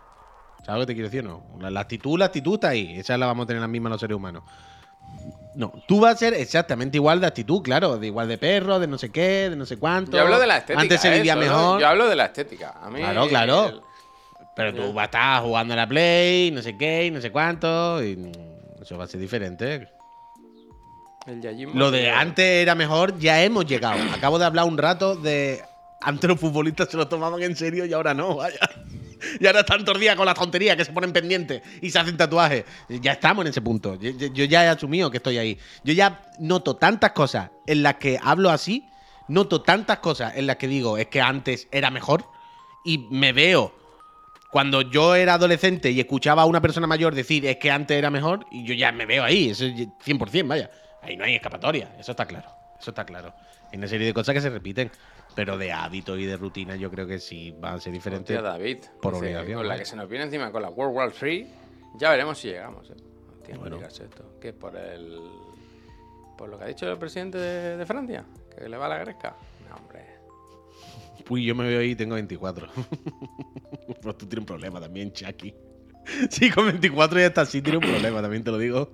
[0.65, 1.61] ¿Sabes lo que te quiero decir o no?
[1.61, 2.99] La, la actitud, la actitud está ahí.
[2.99, 4.45] Esa la vamos a tener la misma los seres humanos.
[5.55, 8.87] No, tú vas a ser exactamente igual de actitud, claro, de igual de perro, de
[8.87, 10.13] no sé qué, de no sé cuánto.
[10.17, 10.81] Yo hablo de la estética.
[10.81, 11.79] Antes se vivía mejor.
[11.81, 12.75] Yo hablo de la estética.
[12.83, 13.67] A mí, Claro, claro.
[13.69, 13.81] el-
[14.57, 18.03] Pero tú vas a estar jugando a la Play, no sé qué, no sé cuánto,
[18.05, 18.33] y
[18.81, 19.89] eso va a ser diferente.
[21.27, 23.99] el Lo de antes era mejor, ya hemos llegado.
[24.15, 25.63] Acabo de hablar un rato de
[26.01, 28.59] antes los futbolistas se lo tomaban en serio y ahora no, vaya.
[29.41, 32.17] Y ahora están todos días con las tonterías que se ponen pendientes y se hacen
[32.17, 32.65] tatuajes.
[32.89, 33.97] Ya estamos en ese punto.
[33.97, 35.59] Yo ya he asumido que estoy ahí.
[35.85, 38.89] Yo ya noto tantas cosas en las que hablo así,
[39.29, 42.25] noto tantas cosas en las que digo es que antes era mejor
[42.85, 43.75] y me veo
[44.53, 48.11] cuando yo era adolescente y escuchaba a una persona mayor decir es que antes era
[48.11, 50.71] mejor, y yo ya me veo ahí, eso es 100%, vaya.
[51.01, 53.33] Ahí no hay escapatoria, eso está claro, eso está claro.
[53.73, 54.91] Hay una serie de cosas que se repiten,
[55.35, 58.37] pero de hábitos y de rutina yo creo que sí van a ser diferentes.
[58.37, 58.79] Hostia, David.
[59.01, 59.79] Por obligación, Con la ¿no?
[59.81, 61.47] que se nos viene encima con la World War 3,
[61.97, 62.91] ya veremos si llegamos.
[62.91, 62.95] ¿eh?
[63.39, 63.87] Entiendo Bueno.
[63.87, 64.39] esto.
[64.41, 64.53] ¿Qué?
[64.53, 65.19] ¿Por el.
[66.37, 68.25] por lo que ha dicho el presidente de, de Francia?
[68.57, 69.35] ¿Que le va a la gresca?
[69.69, 70.05] No, hombre.
[71.31, 72.69] Uy, yo me veo ahí y tengo 24.
[74.03, 75.55] pues tú tienes un problema también, Chucky.
[76.31, 78.91] Sí, con 24 ya está así, tiene un problema, también te lo digo.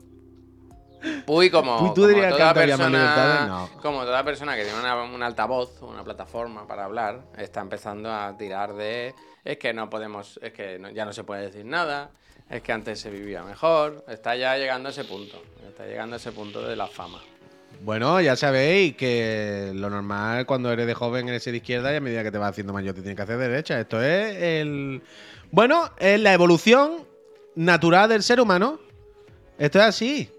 [1.28, 3.46] Uy, como, ¿Tú- tú como dirías toda persona?
[3.46, 3.70] No.
[3.82, 8.36] como toda persona que tiene una, un altavoz, una plataforma para hablar, está empezando a
[8.36, 9.14] tirar de
[9.44, 12.10] es que no podemos, es que no- ya no se puede decir nada,
[12.50, 16.18] es que antes se vivía mejor, está ya llegando a ese punto, está llegando a
[16.18, 17.20] ese punto de la fama.
[17.82, 22.00] Bueno, ya sabéis que lo normal cuando eres de joven eres de izquierda y a
[22.00, 23.78] medida que te vas haciendo mayor te tienes que hacer de derecha.
[23.78, 25.02] Esto es el.
[25.52, 27.06] Bueno, es la evolución
[27.54, 28.80] natural del ser humano.
[29.58, 30.30] Esto es así.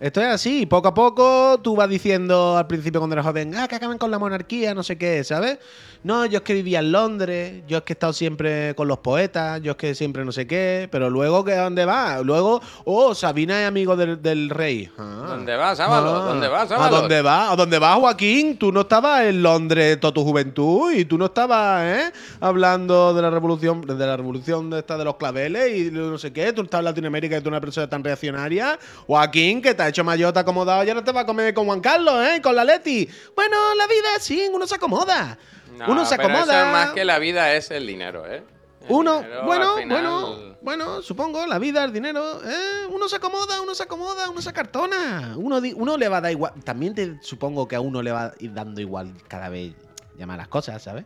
[0.00, 0.64] Esto es así.
[0.64, 4.10] Poco a poco tú vas diciendo al principio cuando eres joven, ah, que acaben con
[4.10, 5.58] la monarquía, no sé qué, ¿sabes?
[6.02, 9.00] No, yo es que vivía en Londres, yo es que he estado siempre con los
[9.00, 12.22] poetas, yo es que siempre no sé qué, pero luego, ¿qué, ¿a dónde va?
[12.22, 14.90] Luego, oh, Sabina es amigo del, del rey.
[14.96, 15.26] Ah.
[15.28, 16.24] ¿Dónde vas, Ábalos?
[16.24, 17.00] ¿Dónde vas, ¿A Ábalos?
[17.00, 17.52] dónde vas?
[17.52, 18.56] ¿A dónde vas, Joaquín?
[18.56, 22.12] Tú no estabas en Londres toda tu juventud y tú no estabas, ¿eh?
[22.40, 26.32] Hablando de la revolución, de la revolución de esta de los claveles y no sé
[26.32, 26.54] qué.
[26.54, 28.78] Tú estás en Latinoamérica y tú eres una persona tan reaccionaria.
[29.06, 32.26] Joaquín, te ha hecho ha acomodado, ya no te va a comer con Juan Carlos,
[32.26, 32.40] ¿eh?
[32.42, 33.08] Con la Leti.
[33.36, 35.38] Bueno, la vida es así, uno se acomoda.
[35.76, 36.52] No, uno se pero acomoda.
[36.54, 38.42] Eso es más que la vida es el dinero, ¿eh?
[38.82, 43.08] El Uno, dinero, bueno, al final- bueno, bueno, supongo, la vida, el dinero, eh, uno
[43.08, 46.52] se acomoda, uno se acomoda, uno se cartona, uno, uno le va a dar igual,
[46.64, 49.74] también te supongo que a uno le va a ir dando igual cada vez
[50.16, 51.04] llamar las cosas, ¿sabes?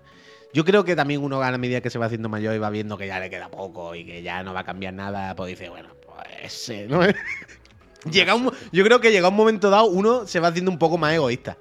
[0.53, 2.70] Yo creo que también uno a la medida que se va haciendo mayor y va
[2.70, 5.51] viendo que ya le queda poco y que ya no va a cambiar nada, pues
[5.51, 7.01] dice, bueno, pues eh, ¿no?
[8.11, 10.99] llega un, yo creo que llega un momento dado, uno se va haciendo un poco
[10.99, 11.59] más egoísta,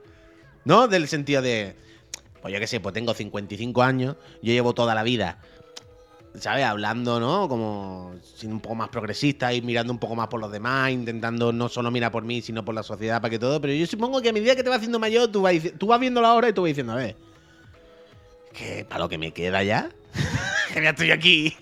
[0.66, 0.88] ¿no?
[0.88, 1.76] Del sentido de,
[2.42, 5.40] pues yo qué sé, pues tengo 55 años, yo llevo toda la vida
[6.40, 6.66] ¿sabes?
[6.66, 7.48] Hablando, ¿no?
[7.48, 11.54] Como siendo un poco más progresista y mirando un poco más por los demás, intentando
[11.54, 13.62] no solo mirar por mí, sino por la sociedad para que todo.
[13.62, 16.00] Pero yo supongo que a medida que te vas haciendo mayor, tú vas, tú vas
[16.00, 17.16] viendo la hora y tú vas diciendo, a ver,
[18.54, 19.90] que para lo que me queda ya,
[20.74, 21.56] que ya estoy aquí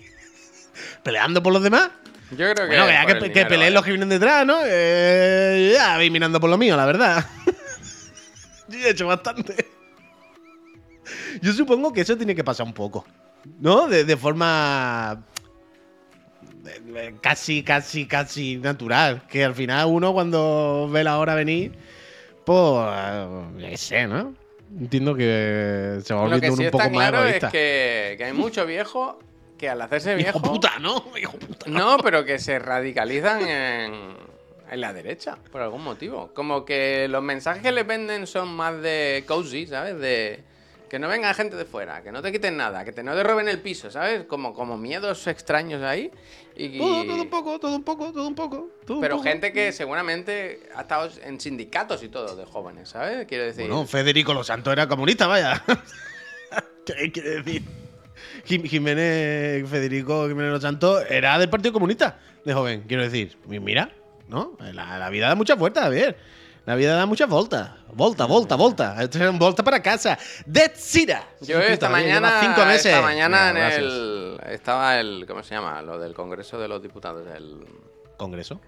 [1.02, 1.90] peleando por los demás.
[2.36, 2.76] Yo creo que.
[2.78, 3.70] Bueno, que, peleen ¿eh?
[3.70, 4.56] los que vienen detrás, ¿no?
[4.64, 7.24] Eh, ya voy mirando por lo mío, la verdad.
[8.68, 9.66] Yo he hecho bastante.
[11.40, 13.04] Yo supongo que eso tiene que pasar un poco.
[13.60, 13.86] ¿No?
[13.88, 15.22] De, de forma.
[16.62, 19.22] de- casi, casi, casi natural.
[19.28, 21.72] Que al final uno cuando ve la hora venir.
[22.44, 22.86] Pues.
[22.96, 24.34] eh, Ya sé, ¿no?
[24.80, 27.46] Entiendo que se va Lo que volviendo sí un poco está más claro egoísta.
[27.48, 29.18] es que, que hay mucho viejo
[29.62, 30.38] que al hacerse viejo.
[30.38, 31.04] Hijo puta, ¿no?
[31.16, 31.70] Hijo puta.
[31.70, 34.16] No, pero que se radicalizan en,
[34.68, 36.32] en la derecha, por algún motivo.
[36.34, 40.00] Como que los mensajes que les venden son más de cozy, ¿sabes?
[40.00, 40.42] De
[40.90, 43.22] que no venga gente de fuera, que no te quiten nada, que te no te
[43.22, 44.24] roben el piso, ¿sabes?
[44.24, 46.10] Como, como miedos extraños ahí.
[46.56, 48.68] Y, Todo, todo un poco, todo un poco, todo un poco.
[48.84, 49.28] todo un pero poco.
[49.28, 53.28] gente que seguramente ha estado en sindicatos y todo de jóvenes, ¿sabes?
[53.28, 53.68] Quiero decir.
[53.68, 55.62] Bueno, Federico Los Santos era comunista, vaya.
[56.84, 57.62] ¿Qué quiere decir?
[58.44, 63.36] Jim- Jiménez, Federico Jiménez Los Santos era del Partido Comunista de joven, quiero decir.
[63.46, 63.90] Mi- Mira,
[64.28, 64.56] ¿no?
[64.72, 66.16] La, la vida da muchas vueltas, Javier.
[66.64, 67.70] La vida da muchas voltas.
[67.92, 69.02] Volta, volta, volta.
[69.02, 70.16] Esto es volta para casa.
[70.46, 71.24] Dead Sira.
[71.40, 72.86] Yo esta mañana, cinco meses.
[72.86, 75.82] esta mañana en el estaba el ¿cómo se llama?
[75.82, 77.64] Lo del Congreso de los Diputados, el
[78.16, 78.60] Congreso.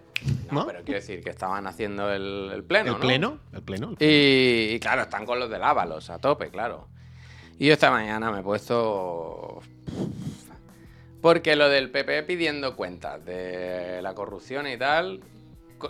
[0.51, 0.67] no, ¿No?
[0.67, 3.01] pero quiero decir que estaban haciendo el, el pleno, el ¿no?
[3.01, 3.39] pleno.
[3.53, 3.91] El pleno.
[3.91, 4.13] el pleno.
[4.13, 6.89] Y, y claro, están con los del Ábalos a tope, claro.
[7.59, 9.61] Y yo esta mañana me he puesto.
[11.21, 15.21] Porque lo del PP pidiendo cuentas de la corrupción y tal.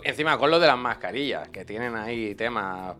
[0.03, 2.95] Encima con lo de las mascarillas, que tienen ahí temas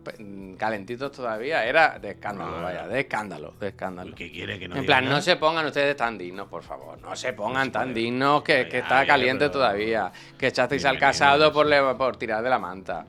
[0.56, 2.62] calentitos todavía, era de escándalo, Ah.
[2.62, 4.14] vaya, de escándalo, de escándalo.
[4.14, 6.98] ¿Qué quiere que no En plan, no se pongan ustedes tan dignos, por favor.
[7.00, 7.94] No se pongan tan joder.
[7.96, 10.10] dignos que, que está ya, caliente pero- todavía.
[10.38, 13.06] Que echasteis al casado por, le- por tirar de la manta.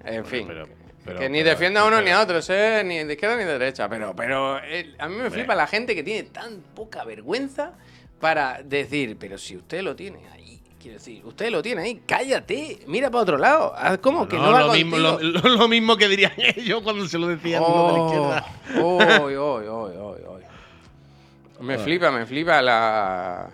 [0.00, 0.46] En Bueno, fin.
[0.46, 0.66] pero-
[1.06, 2.82] pero- que ni pero- defienda a uno ni a otros, ¿eh?
[2.84, 3.88] Ni de izquierda ni de derecha.
[3.88, 7.72] Pero, pero eh, a mí me flipa la gente que tiene tan poca vergüenza
[8.20, 10.60] para decir, pero si usted lo tiene ahí.
[10.80, 13.74] Quiero decir, usted lo tiene ahí, cállate, mira para otro lado.
[14.00, 17.60] Como que no, va lo, mismo, lo, mismo que dirían ellos cuando se lo decían
[17.62, 18.46] de la Oh, izquierda.
[18.84, 20.42] Oy, oy.
[21.60, 23.50] Me flipa, me flipa la.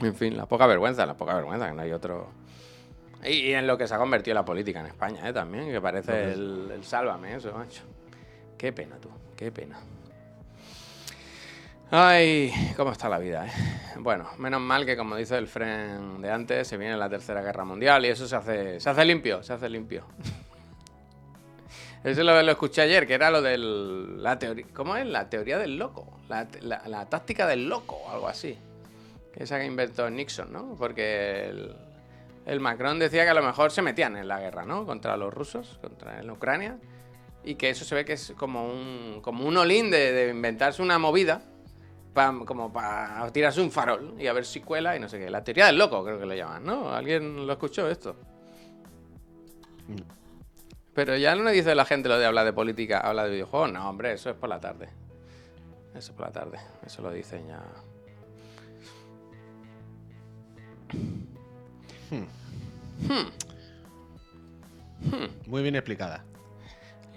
[0.00, 2.28] En fin, la poca vergüenza, la poca vergüenza, que no hay otro.
[3.24, 5.32] Y, y en lo que se ha convertido la política en España, ¿eh?
[5.32, 7.82] También, que parece el, el sálvame, eso, macho.
[8.58, 9.78] Qué pena, tú, qué pena.
[11.90, 13.50] Ay, cómo está la vida, ¿eh?
[13.98, 17.64] Bueno, menos mal que, como dice el friend de antes, se viene la tercera guerra
[17.64, 20.04] mundial y eso se hace, se hace limpio, se hace limpio.
[22.04, 24.66] Eso lo, lo escuché ayer, que era lo de la teoría.
[24.74, 25.06] ¿Cómo es?
[25.06, 26.18] La teoría del loco.
[26.28, 28.58] La, la- la táctica del loco, o algo así.
[29.32, 30.74] Que esa que inventó Nixon, ¿no?
[30.76, 31.76] Porque el,
[32.46, 34.84] el Macron decía que a lo mejor se metían en la guerra, ¿no?
[34.86, 36.78] Contra los rusos, contra en Ucrania.
[37.44, 40.80] Y que eso se ve que es como un, como un olín de, de inventarse
[40.82, 41.42] una movida.
[42.14, 45.30] pa- como para tirarse un farol y a ver si cuela y no sé qué.
[45.30, 46.92] La teoría del loco, creo que lo llaman, ¿no?
[46.92, 48.16] ¿Alguien lo escuchó esto?
[50.94, 53.72] Pero ya no le dice la gente lo de hablar de política, habla de videojuegos.
[53.72, 54.88] No, hombre, eso es por la tarde.
[55.94, 56.58] Eso es por la tarde.
[56.84, 57.62] Eso lo dicen ya.
[65.46, 66.24] Muy bien explicada.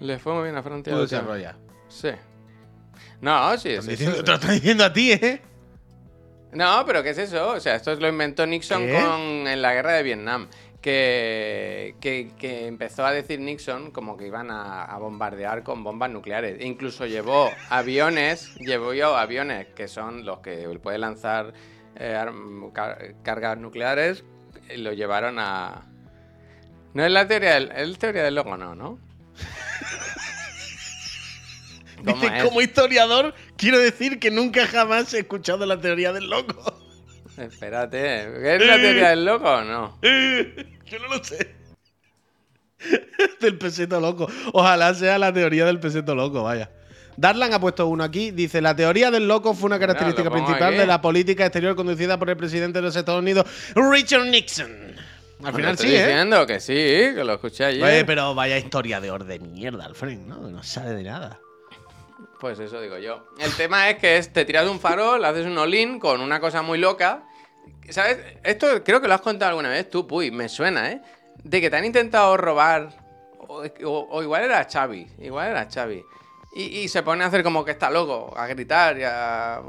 [0.00, 0.94] Le fue muy bien a Frontier.
[0.96, 1.56] Tú desarrolla.
[1.88, 2.10] Sí.
[3.20, 4.22] No, sí, diciendo- sí.
[4.24, 5.40] Te lo están diciendo a ti, ¿eh?
[6.52, 7.50] No, pero ¿qué es eso?
[7.52, 8.92] O sea, esto lo inventó Nixon ¿Qué?
[9.02, 10.48] con, en la guerra de Vietnam.
[10.80, 16.10] Que, que, que empezó a decir Nixon como que iban a, a bombardear con bombas
[16.10, 16.60] nucleares.
[16.60, 21.52] E incluso llevó aviones, llevó yo aviones que son los que pueden lanzar
[21.96, 24.22] eh, cargas nucleares,
[24.76, 25.84] lo llevaron a...
[26.94, 28.98] No es la teoría del, es la teoría del loco, no, ¿no?
[32.04, 32.44] ¿Cómo Dice, es?
[32.44, 36.78] como historiador, quiero decir que nunca jamás he escuchado la teoría del loco.
[37.36, 39.98] Espérate, ¿es la teoría del loco o no?
[40.02, 41.54] Yo no lo sé.
[43.40, 44.28] del peseto loco.
[44.52, 46.70] Ojalá sea la teoría del peseto loco, vaya.
[47.16, 48.30] Darlan ha puesto uno aquí.
[48.30, 50.76] Dice: La teoría del loco fue una característica principal aquí.
[50.76, 54.94] de la política exterior conducida por el presidente de los Estados Unidos, Richard Nixon.
[55.44, 56.06] Al final estoy sí, ¿eh?
[56.06, 57.84] diciendo que sí, que lo escuché ayer.
[57.84, 60.48] Oye, pero vaya historia de orden mierda, Alfred, ¿no?
[60.48, 61.40] No sabe de nada.
[62.40, 63.26] Pues eso digo yo.
[63.38, 66.40] El tema es que es, te tiras de un farol, haces un all con una
[66.40, 67.24] cosa muy loca.
[67.90, 68.18] ¿Sabes?
[68.44, 71.02] Esto creo que lo has contado alguna vez tú, Puy, me suena, ¿eh?
[71.44, 72.88] De que te han intentado robar.
[73.38, 75.06] O, o- o igual era Xavi.
[75.20, 76.02] Igual era Xavi.
[76.56, 79.60] Y, y se pone a hacer como que está loco, a gritar y a.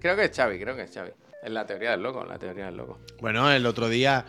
[0.00, 1.10] Creo que es Xavi, creo que es Xavi.
[1.42, 2.98] Es la teoría del loco, la teoría del loco.
[3.20, 4.24] Bueno, el otro día.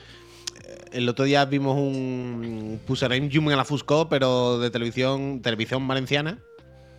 [0.92, 2.80] El otro día vimos un.
[2.86, 6.40] Pusarem Jum a la Fusco, pero de televisión, televisión valenciana.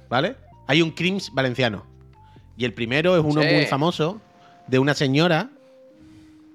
[0.08, 0.36] ¿Vale?
[0.68, 1.84] Hay un Crims valenciano.
[2.56, 3.48] Y el primero es uno Sí.
[3.52, 4.20] muy famoso
[4.68, 5.50] de una señora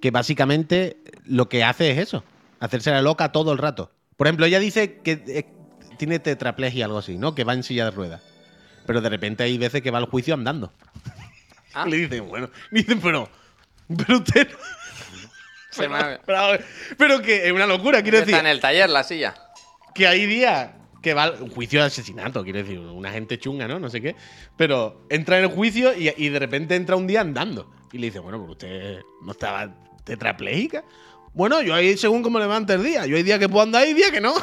[0.02, 2.24] que básicamente lo que hace es eso:
[2.60, 3.92] hacerse la loca todo el rato.
[4.16, 5.46] Por ejemplo, ella dice que eh,
[5.98, 7.36] tiene tetraplegia, algo así, ¿no?
[7.36, 8.22] Que va en silla de ruedas.
[8.86, 10.72] Pero de repente hay veces que va al juicio andando.
[11.74, 11.86] Ah.
[11.88, 13.30] Le dicen, bueno, dicen, pero.
[13.96, 14.50] Pero usted.
[14.50, 14.58] no-
[15.72, 16.64] Se me ha- pero,
[16.98, 18.34] pero que es una locura, quiero decir.
[18.34, 19.36] Está en el taller la silla.
[19.94, 20.72] Que hay días
[21.02, 23.80] que va un juicio de asesinato, quiero decir, una gente chunga, ¿no?
[23.80, 24.16] No sé qué.
[24.58, 27.72] Pero entra en el juicio y, y de repente entra un día andando.
[27.92, 29.74] Y le dice, bueno, pero usted no estaba
[30.04, 30.84] tetrapléjica.
[31.34, 33.06] Bueno, yo ahí según cómo levante el día.
[33.06, 34.34] Yo hay días que puedo andar y días que no.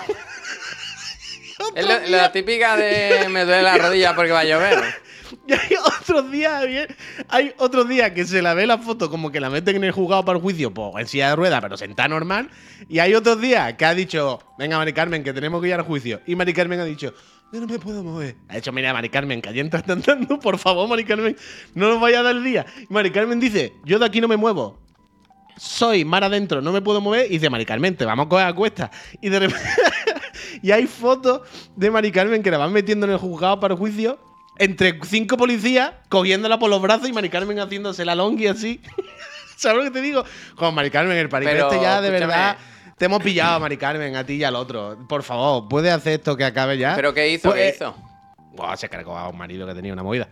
[1.75, 4.79] Es la, la típica de me duele la rodilla porque va a llover.
[5.47, 6.87] Y hay otros días, bien,
[7.29, 9.93] hay otros días que se la ve la foto como que la meten en el
[9.93, 12.51] juzgado para el juicio, pues en silla de ruedas, pero sentada normal.
[12.89, 15.83] Y hay otros días que ha dicho, venga, Mari Carmen, que tenemos que ir al
[15.83, 16.21] juicio.
[16.27, 17.12] Y Mari Carmen ha dicho,
[17.53, 18.37] Yo no me puedo mover.
[18.49, 20.39] Ha hecho, mira, Mari Carmen, que allí está andando.
[20.39, 21.37] Por favor, Mari Carmen,
[21.75, 22.65] no nos vaya a dar el día.
[22.89, 24.79] Y Mari Carmen dice, yo de aquí no me muevo.
[25.57, 27.27] Soy mar adentro, no me puedo mover.
[27.27, 28.91] Y dice, Mari Carmen, te vamos a coger a cuesta.
[29.21, 29.65] Y de repente.
[30.63, 31.43] y hay fotos
[31.77, 34.19] de Mari Carmen que la van metiendo en el juzgado para el juicio.
[34.59, 38.81] Entre cinco policías cogiéndola por los brazos y Mari Carmen haciéndose la longi así.
[39.57, 40.25] ¿Sabes lo que te digo?
[40.57, 42.27] Con Mari Carmen, el paripé este ya de escúchame.
[42.33, 42.57] verdad.
[42.97, 44.97] Te hemos pillado, Mari Carmen, a ti y al otro.
[45.09, 46.95] Por favor, ¿puedes hacer esto que acabe ya?
[46.95, 47.49] ¿Pero qué hizo?
[47.51, 47.97] Pues, ¿Qué eh, hizo?
[48.77, 50.29] Se cargó a un marido que tenía una movida.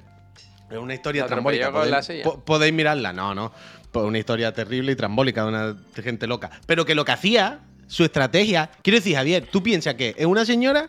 [0.71, 2.03] Es una historia ¿Lo atropelló trambólica.
[2.05, 3.13] Podéis, po- podéis mirarla.
[3.13, 3.53] No, no.
[3.91, 6.51] Pues una historia terrible y trambólica de una gente loca.
[6.67, 7.59] Pero que lo que hacía,
[7.93, 8.71] su estrategia.
[8.83, 10.89] Quiero decir, Javier, tú piensas que es una señora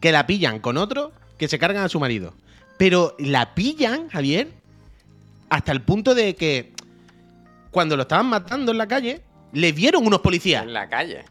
[0.00, 2.34] que la pillan con otro que se cargan a su marido.
[2.76, 4.48] Pero la pillan, Javier,
[5.48, 6.72] hasta el punto de que
[7.70, 9.22] cuando lo estaban matando en la calle,
[9.52, 10.64] le vieron unos policías.
[10.64, 11.24] En la calle.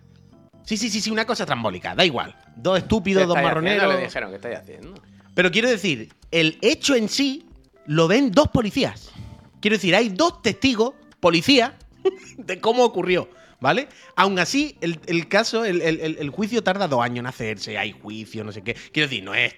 [0.63, 1.95] Sí, sí, sí, sí, una cosa trambólica.
[1.95, 2.33] Da igual.
[2.55, 3.83] Dos ¿Qué estúpidos, dos marroneros.
[3.83, 3.99] haciendo?
[3.99, 5.01] Le dijeron, ¿qué estáis haciendo?
[5.33, 7.45] Pero quiero decir, el hecho en sí
[7.87, 9.11] lo ven dos policías.
[9.59, 11.73] Quiero decir, hay dos testigos, policías,
[12.37, 13.27] de cómo ocurrió,
[13.59, 13.87] ¿vale?
[14.15, 17.91] Aún así, el, el caso, el, el- el- juicio tarda dos años en hacerse, hay
[17.91, 18.73] juicio, no sé qué.
[18.93, 19.55] Quiero decir, no es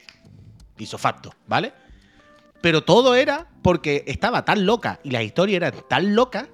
[0.77, 1.73] isofacto, ¿vale?
[2.61, 6.47] Pero todo era porque estaba tan loca y la historia era tan loca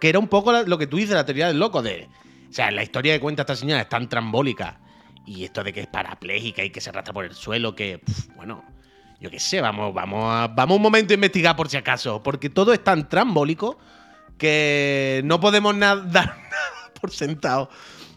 [0.00, 2.08] que era un poco lo que tú dices, la teoría del loco de...
[2.48, 4.80] O sea, la historia que cuenta esta señora es tan trambólica
[5.26, 8.00] y esto de que es parapléjica y que se arrastra por el suelo que,
[8.36, 8.64] bueno,
[9.20, 12.48] yo qué sé, vamos, vamos, a, vamos un momento a investigar por si acaso, porque
[12.48, 13.78] todo es tan trambólico
[14.38, 16.47] que no podemos dar nada
[17.00, 17.70] por sentado.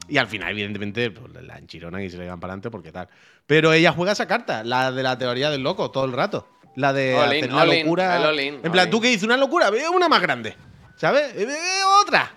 [0.08, 3.08] Y al final, evidentemente, pues, la enchironan y se le dan para adelante porque tal.
[3.46, 6.48] Pero ella juega esa carta, la de la teoría del loco, todo el rato.
[6.76, 8.30] La de All in, una in, locura.
[8.30, 10.56] all en plan, tú que dices una locura, ve una más grande.
[10.96, 11.34] ¿Sabes?
[12.04, 12.32] Otra.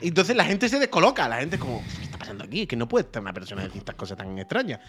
[0.00, 1.28] Y entonces la gente se descoloca.
[1.28, 2.62] La gente es como, ¿qué está pasando aquí?
[2.62, 4.80] Es que no puede estar una persona decir estas cosas tan extrañas.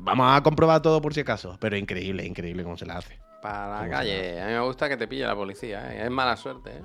[0.00, 1.56] Vamos a comprobar todo por si acaso.
[1.60, 3.18] Pero increíble, increíble cómo se la hace.
[3.42, 4.40] Para la ¿Cómo calle.
[4.40, 6.04] A mí me gusta que te pille la policía, ¿eh?
[6.04, 6.82] Es mala suerte, ¿eh?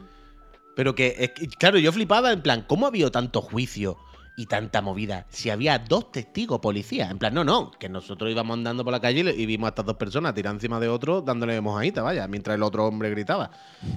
[0.76, 3.98] Pero que, es que, claro, yo flipaba en plan, ¿cómo ha habido tanto juicio
[4.36, 7.12] y tanta movida si había dos testigos policías?
[7.12, 9.86] En plan, no, no, que nosotros íbamos andando por la calle y vimos a estas
[9.86, 13.52] dos personas tirar encima de otro dándole mojadita, vaya, mientras el otro hombre gritaba.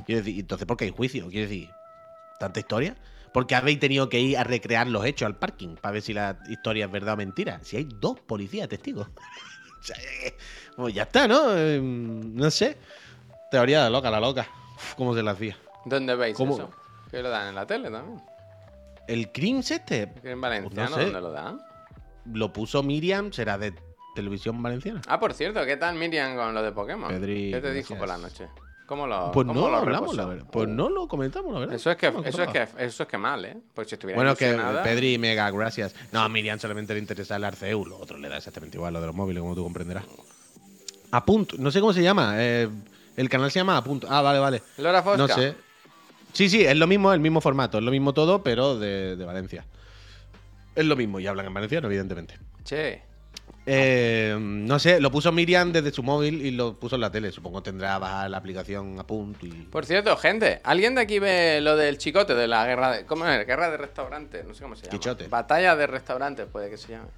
[0.04, 1.28] Quiero entonces, ¿por qué hay juicio?
[1.28, 1.70] Quiero decir,
[2.38, 2.96] ¿tanta historia?
[3.32, 6.38] Porque habéis tenido que ir a recrear los hechos al parking para ver si la
[6.48, 7.60] historia es verdad o mentira.
[7.62, 9.08] Si hay dos policías testigos.
[10.24, 10.36] eh,
[10.74, 11.54] pues ya está, ¿no?
[11.54, 12.78] Eh, no sé.
[13.50, 14.48] Teoría de loca, la loca.
[14.96, 15.56] ¿Cómo se la hacía?
[15.86, 16.54] ¿Dónde veis ¿Cómo?
[16.54, 16.70] eso?
[17.10, 18.20] Que lo dan en la tele también.
[19.08, 20.12] ¿El Crims este?
[20.24, 21.04] En Valenciano, sé.
[21.04, 21.60] ¿dónde lo dan?
[22.34, 23.72] Lo puso Miriam, será de
[24.16, 25.00] televisión valenciana.
[25.06, 27.08] Ah, por cierto, ¿qué tal Miriam con lo de Pokémon?
[27.08, 28.48] Pedri, ¿Qué te dijo por la noche?
[28.86, 30.16] ¿Cómo lo Pues cómo no lo hablamos, reposó?
[30.16, 30.46] la verdad.
[30.50, 31.74] Pues no lo comentamos, la verdad.
[31.74, 33.56] Eso es que, No eso es que, eso es que mal, ¿eh?
[33.74, 35.94] Pues si estuviera Bueno, que Pedri, mega, gracias.
[36.12, 39.00] No, a Miriam solamente le interesa el Arceu, lo otro le da exactamente igual, lo
[39.00, 40.04] de los móviles, como tú comprenderás.
[41.12, 42.34] A punto, no sé cómo se llama.
[42.38, 42.68] eh,
[43.16, 44.06] el canal se llama A punto.
[44.10, 44.62] Ah, vale, vale.
[44.78, 45.18] Laura Fosca.
[45.18, 45.54] No sé.
[46.36, 49.24] Sí, sí, es lo mismo, el mismo formato, es lo mismo todo, pero de, de
[49.24, 49.64] Valencia.
[50.74, 52.34] Es lo mismo, y hablan en valenciano, evidentemente.
[52.62, 53.00] Che.
[53.68, 57.32] Eh, no sé, lo puso Miriam desde su móvil y lo puso en la tele.
[57.32, 59.50] Supongo tendrá bajar la aplicación a punto y.
[59.50, 63.06] Por cierto, gente, ¿alguien de aquí ve lo del chicote de la guerra de.
[63.06, 63.46] ¿Cómo es?
[63.46, 64.98] Guerra de restaurantes, no sé cómo se llama.
[64.98, 65.26] Quichote.
[65.28, 67.08] Batalla de restaurantes, puede que se llame.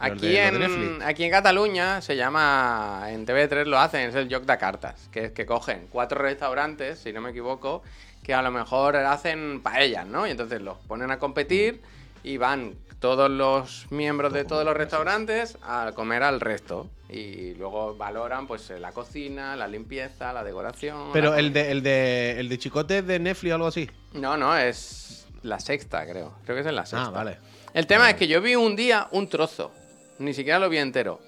[0.00, 4.44] Aquí, de- en, aquí en Cataluña se llama, en TV3 lo hacen, es el joc
[4.44, 7.82] de cartas, que es que cogen cuatro restaurantes, si no me equivoco,
[8.28, 10.26] que a lo mejor hacen paellas, ¿no?
[10.26, 11.80] Y entonces los ponen a competir
[12.22, 16.90] y van todos los miembros de todos los restaurantes a comer al resto.
[17.08, 21.08] Y luego valoran pues la cocina, la limpieza, la decoración.
[21.14, 23.88] Pero la el de, el de el de Chicote es de Netflix o algo así.
[24.12, 26.34] no, no, es la sexta, creo.
[26.44, 27.08] Creo que es en la sexta.
[27.08, 27.38] Ah, vale.
[27.72, 29.72] El tema es que yo vi un día un trozo.
[30.18, 31.18] Ni siquiera lo vi entero.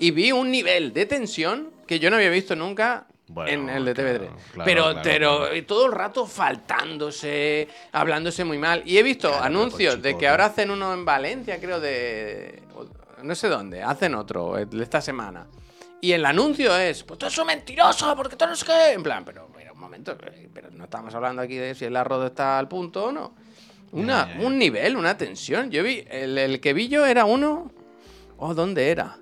[0.00, 3.84] Y vi un nivel de tensión que yo no había visto nunca Bueno, en el
[3.84, 4.18] de TV3.
[4.18, 5.02] claro, claro, pero claro,
[5.50, 8.82] pero todo el rato faltándose, hablándose muy mal.
[8.86, 12.62] Y he visto anuncios por de chico, que ahora hacen uno en Valencia, creo, de.
[13.22, 15.46] No sé dónde, hacen otro, de esta semana.
[16.00, 18.92] Y el anuncio es, pues tú eres un mentiroso, porque tú no sé qué.
[18.92, 21.96] En plan, pero, pero un momento, eh, pero no estamos hablando aquí de si el
[21.96, 23.34] arroz está al punto o no.
[23.90, 24.46] Una, Ya, ya, ya.
[24.46, 25.70] Un nivel, una tensión.
[25.70, 27.72] Yo vi, el, el que vi yo era uno.
[28.36, 29.16] Oh, ¿dónde era?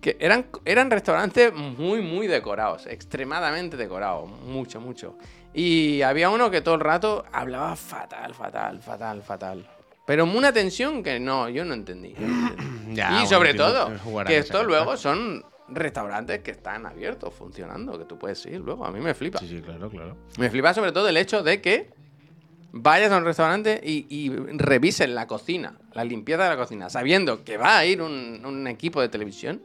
[0.00, 5.16] Que eran, eran restaurantes muy, muy decorados, extremadamente decorados, mucho, mucho.
[5.52, 9.68] Y había uno que todo el rato hablaba fatal, fatal, fatal, fatal.
[10.06, 12.14] Pero una tensión que no, yo no entendí.
[12.14, 12.80] yo no entendí.
[12.90, 13.92] Ya, y bueno, sobre todo,
[14.26, 18.84] que esto luego son restaurantes que están abiertos, funcionando, que tú puedes ir luego.
[18.84, 19.38] A mí me flipa.
[19.38, 20.16] Sí, sí, claro, claro.
[20.38, 21.90] Me flipa sobre todo el hecho de que
[22.72, 27.44] vayas a un restaurante y, y revisen la cocina, la limpieza de la cocina, sabiendo
[27.44, 29.62] que va a ir un, un equipo de televisión.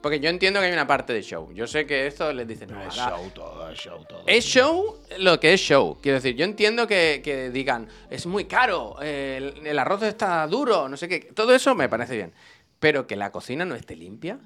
[0.00, 1.52] Porque yo entiendo que hay una parte de show.
[1.52, 4.22] Yo sé que esto les dicen, no, Es ahora- show todo, es show todo.
[4.26, 5.98] Es show lo que es show.
[6.00, 10.88] Quiero decir, yo entiendo que, que digan, es muy caro, el, el arroz está duro,
[10.88, 11.20] no sé qué.
[11.34, 12.32] Todo eso me parece bien.
[12.78, 14.38] Pero que la cocina no esté limpia.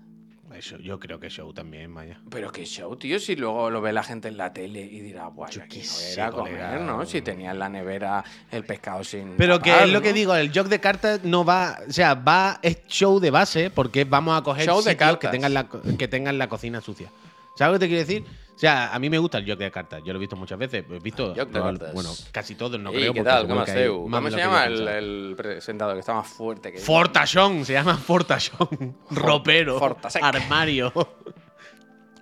[0.55, 2.21] Eso, yo creo que show también, vaya.
[2.31, 5.27] Pero qué show, tío, si luego lo ve la gente en la tele y dirá,
[5.27, 6.79] guay, Yo aquí no era comer, colega.
[6.79, 7.05] ¿no?
[7.05, 9.37] Si tenía en la nevera el pescado sin.
[9.37, 12.59] Pero que es lo que digo, el joke de cartas no va, o sea, va
[12.63, 15.31] es show de base porque vamos a coger Show de sitios que cartas.
[15.33, 17.11] tengan la que tengan la cocina sucia.
[17.57, 18.25] ¿Sabes lo que te quiero decir?
[18.55, 20.57] O sea, a mí me gusta el joke de cartas, yo lo he visto muchas
[20.59, 21.93] veces, he visto cartas.
[21.93, 23.49] bueno, casi todos no creo ¿Qué tal?
[23.49, 28.97] ¿Cómo se llama el, el presentador que está más fuerte que Fortachón, se llama Fortachón.
[29.11, 29.79] Ropero.
[29.81, 30.23] Fortasec.
[30.23, 30.93] Armario.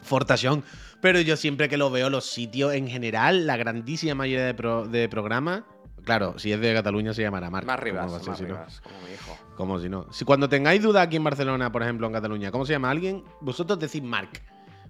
[0.03, 0.64] Fortachón.
[1.01, 4.87] Pero yo siempre que lo veo, los sitios en general, la grandísima mayoría de, pro-
[4.87, 5.62] de programas,
[6.05, 7.66] claro, si es de Cataluña se llamará Marc.
[7.66, 9.39] Más ribas, como mi hijo.
[9.57, 10.07] Como si no.
[10.12, 13.22] Si cuando tengáis duda aquí en Barcelona, por ejemplo, en Cataluña, ¿cómo se llama alguien?
[13.41, 14.43] Vosotros decís Marc.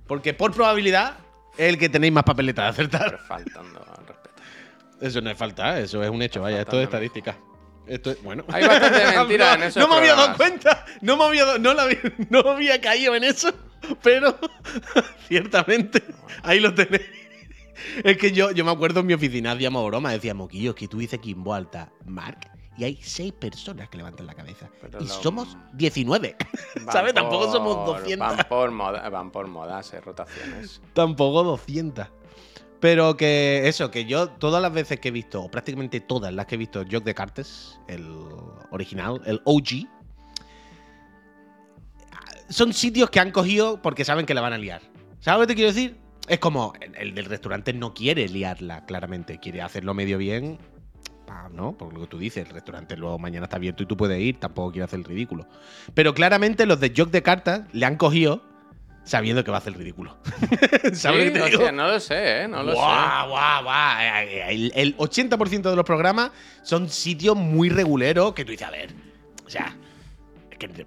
[0.07, 1.16] Porque por probabilidad
[1.57, 3.11] es el que tenéis más papeletas de acertar.
[3.11, 4.42] Pero faltando al respeto.
[5.00, 7.36] Eso no es falta, eso es un hecho, vaya, esto es estadística.
[7.86, 8.44] Esto es, bueno.
[8.48, 11.82] Hay bastante mentira en esos No me había dado cuenta, no me había, no, la
[11.82, 12.00] había,
[12.30, 13.53] no había caído en eso,
[14.03, 14.38] pero
[15.28, 16.03] ciertamente
[16.42, 17.03] ahí lo tenéis.
[18.05, 20.98] Es que yo, yo me acuerdo en mi oficina hacíamos broma, decíamos, Moquillo, que tú
[20.98, 22.38] dices Kimbo Alta, Mark,
[22.76, 24.68] y hay seis personas que levantan la cabeza.
[24.80, 26.36] Pero y lo- somos 19.
[26.84, 27.14] Van ¿Sabes?
[27.14, 28.36] Tampoco somos 200.
[28.36, 30.80] Van por, moda, van por modas, eh, rotaciones.
[30.94, 32.06] Tampoco 200.
[32.80, 36.46] Pero que eso, que yo todas las veces que he visto, o prácticamente todas las
[36.46, 38.04] que he visto Joke de Cartes, el
[38.72, 39.86] original, el OG,
[42.48, 44.82] son sitios que han cogido porque saben que la van a liar.
[45.20, 45.96] ¿Sabes lo que te quiero decir?
[46.28, 49.38] Es como el del restaurante no quiere liarla, claramente.
[49.38, 50.58] Quiere hacerlo medio bien.
[51.33, 51.72] Pa, ¿No?
[51.72, 54.39] Por lo que tú dices, el restaurante luego mañana está abierto y tú puedes ir,
[54.39, 55.47] tampoco quiere hacer el ridículo.
[55.95, 58.43] Pero claramente los de Joke de Cartas le han cogido
[59.05, 60.16] sabiendo que va a hacer el ridículo.
[60.93, 61.72] ¿Sabes que te digo?
[61.72, 62.49] no lo sé, ¿eh?
[62.49, 64.01] No lo Guau, guau, guau.
[64.01, 66.30] Eh, El, el 80% de los programas
[66.62, 68.91] son sitios muy reguleros que tú dices, a ver,
[69.45, 69.76] o sea,
[70.51, 70.87] es que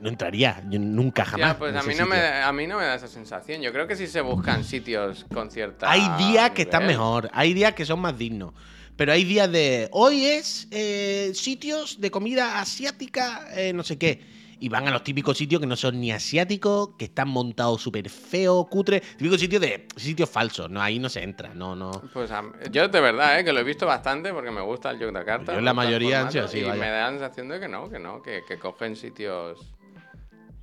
[0.00, 1.32] no entraría yo nunca sé.
[1.32, 1.52] jamás.
[1.52, 2.44] Ya, pues a mí, no me, sitio.
[2.44, 3.62] a mí no me da esa sensación.
[3.62, 5.90] Yo creo que sí se buscan sitios con cierta.
[5.90, 8.52] Hay días que están mejor, hay días que son más dignos.
[8.96, 9.88] Pero hay días de.
[9.92, 14.36] Hoy es eh, sitios de comida asiática, eh, no sé qué.
[14.58, 18.08] Y van a los típicos sitios que no son ni asiáticos, que están montados súper
[18.08, 19.00] feos, cutre.
[19.00, 19.86] Típicos sitios de.
[19.96, 20.70] sitios falsos.
[20.70, 21.52] No, ahí no se entra.
[21.54, 21.90] No, no.
[22.14, 22.30] Pues
[22.70, 23.44] yo de verdad, ¿eh?
[23.44, 25.54] que lo he visto bastante porque me gusta el cartas.
[25.54, 26.80] Yo la mayoría han sido así, Y vaya.
[26.80, 29.58] me da la sensación de que no, que no, que, que cogen sitios.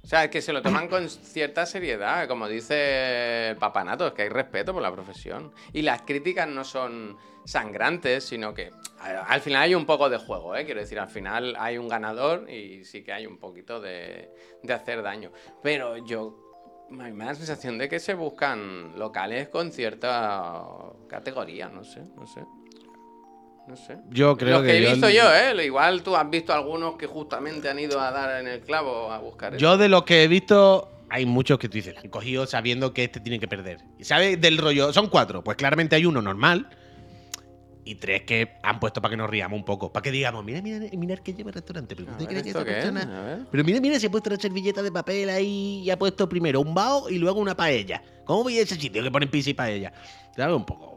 [0.04, 4.24] O sea, que se lo toman con cierta seriedad, como dice el papanato, es que
[4.24, 5.54] hay respeto por la profesión.
[5.72, 10.56] Y las críticas no son sangrantes, sino que al final hay un poco de juego,
[10.58, 10.66] ¿eh?
[10.66, 14.30] Quiero decir, al final hay un ganador y sí que hay un poquito de,
[14.62, 15.32] de hacer daño.
[15.62, 16.44] Pero yo
[16.90, 20.66] me da la sensación de que se buscan locales con cierta
[21.08, 22.42] categoría, no sé, no sé.
[23.68, 23.98] No sé.
[24.10, 25.66] Yo creo Los que, que he yo- visto yo, ¿eh?
[25.66, 29.20] Igual tú has visto algunos que justamente han ido a dar en el clavo a
[29.20, 29.62] buscar eso.
[29.62, 32.94] Yo de los que he visto, hay muchos que tú dices, la han cogido sabiendo
[32.94, 33.80] que este tiene que perder.
[33.98, 34.92] ¿Y ¿Sabes del rollo?
[34.92, 35.44] Son cuatro.
[35.44, 36.68] Pues claramente hay uno normal
[37.86, 39.94] y tres que han puesto para que nos riamos un poco.
[39.94, 41.96] Para que digamos, mira, mira, mira que lleva el restaurante.
[41.96, 43.46] Pero A ¿tú te que persona...
[43.50, 46.60] Pero mira, mira, se ha puesto una servilleta de papel ahí y ha puesto primero
[46.60, 48.04] un bao y luego una paella.
[48.26, 49.94] ¿Cómo voy a ese sitio que ponen pizza y paella?
[50.36, 50.56] ¿Sabes?
[50.56, 50.93] Un poco.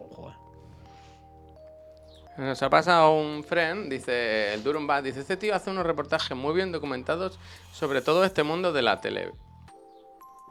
[2.39, 6.55] Nos ha pasado un friend, dice el Durumbat, dice, este tío hace unos reportajes muy
[6.55, 7.39] bien documentados
[7.73, 9.33] sobre todo este mundo de la tele.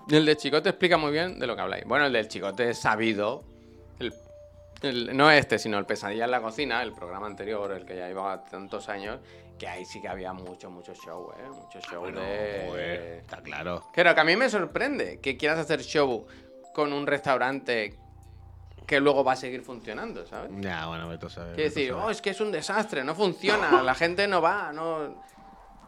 [0.07, 1.85] Y el de Chicote explica muy bien de lo que habláis.
[1.85, 3.43] Bueno, el del Chicote es sabido,
[3.99, 4.13] el-
[4.81, 8.07] el- no este, sino el Pesadilla en la Cocina, el programa anterior, el que ya
[8.07, 9.19] llevaba tantos años,
[9.59, 11.49] que ahí sí que había mucho, mucho show, ¿eh?
[11.49, 12.65] Mucho show Bueno, de...
[12.67, 13.83] joder, está claro.
[13.93, 16.25] Claro, que a mí me sorprende que quieras hacer show
[16.73, 17.95] con un restaurante
[18.85, 20.51] que luego va a seguir funcionando, ¿sabes?
[20.59, 21.07] Ya, bueno.
[21.07, 24.41] Quiere vete a decir, oh, es que es un desastre, no funciona, la gente no
[24.41, 25.23] va, no.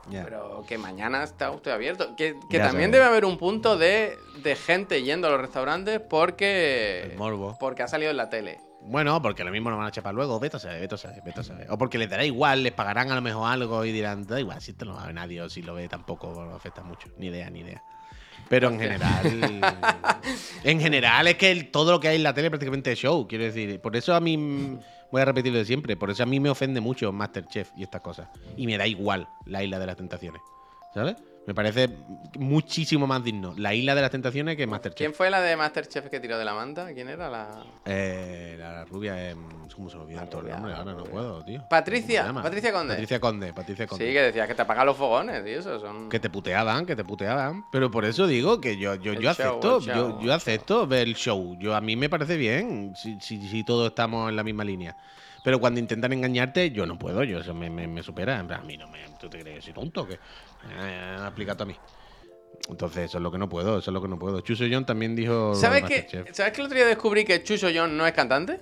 [0.09, 2.15] Pero que mañana está usted abierto.
[2.15, 2.91] Que, también sabes.
[2.91, 7.09] debe haber un punto de, de gente yendo a los restaurantes porque.
[7.11, 7.57] El morbo.
[7.59, 8.59] Porque ha salido en la tele.
[8.81, 11.21] Bueno, porque lo mismo lo van a chapar luego, vete a saber, vete a saber,
[11.25, 11.69] vete a saber.
[11.71, 14.61] O porque les dará igual, les pagarán a lo mejor algo y dirán, da igual,
[14.61, 17.09] si esto no va a ver nadie o si lo ve tampoco no afecta mucho.
[17.17, 17.83] Ni idea, ni idea.
[18.49, 19.61] Pero en general.
[20.63, 23.27] en general es que el- todo lo que hay en la tele prácticamente es show,
[23.27, 23.79] quiero decir.
[23.81, 24.77] Por eso a mí.
[25.09, 25.95] Voy a repetirlo de siempre.
[25.95, 28.27] Por eso a mí me ofende mucho Masterchef y estas cosas.
[28.57, 30.41] Y me da igual la isla de las tentaciones.
[30.93, 31.15] ¿Sabes?
[31.47, 31.89] Me parece
[32.37, 35.15] muchísimo más digno la Isla de las Tentaciones que ¿Quién Masterchef.
[35.15, 36.93] fue la de Masterchef que tiró de la manta?
[36.93, 37.63] ¿Quién era la...?
[37.85, 39.37] Eh, la rubia es.
[39.73, 40.59] ¿Cómo se me nombres?
[40.59, 41.63] la Ahora no puedo, tío.
[41.69, 42.33] Patricia.
[42.33, 42.93] Patricia Conde.
[42.95, 44.11] Patricia Conde, Patricia Sí, Conde.
[44.11, 45.79] que decías que te apagan los fogones y eso.
[45.79, 46.09] Son...
[46.09, 47.63] Que te puteaban, que te puteaban.
[47.71, 51.15] Pero por eso digo que yo, yo, yo show, acepto, yo, yo acepto ver el
[51.15, 51.55] show.
[51.59, 54.97] Yo, a mí me parece bien si, si, si todos estamos en la misma línea.
[55.43, 58.37] Pero cuando intentan engañarte, yo no puedo, yo eso me, me, me supera.
[58.37, 58.99] En plan, a mí no me.
[59.17, 60.05] ¿Tú te crees que soy tonto?
[60.05, 60.19] que
[60.69, 61.75] eh, Aplica tú a mí.
[62.69, 64.41] Entonces, eso es lo que no puedo, eso es lo que no puedo.
[64.41, 65.55] Chuso John también dijo.
[65.55, 66.25] ¿Sabes que.
[66.33, 68.59] ¿Sabes que el otro día descubrí que Chuso John no es cantante?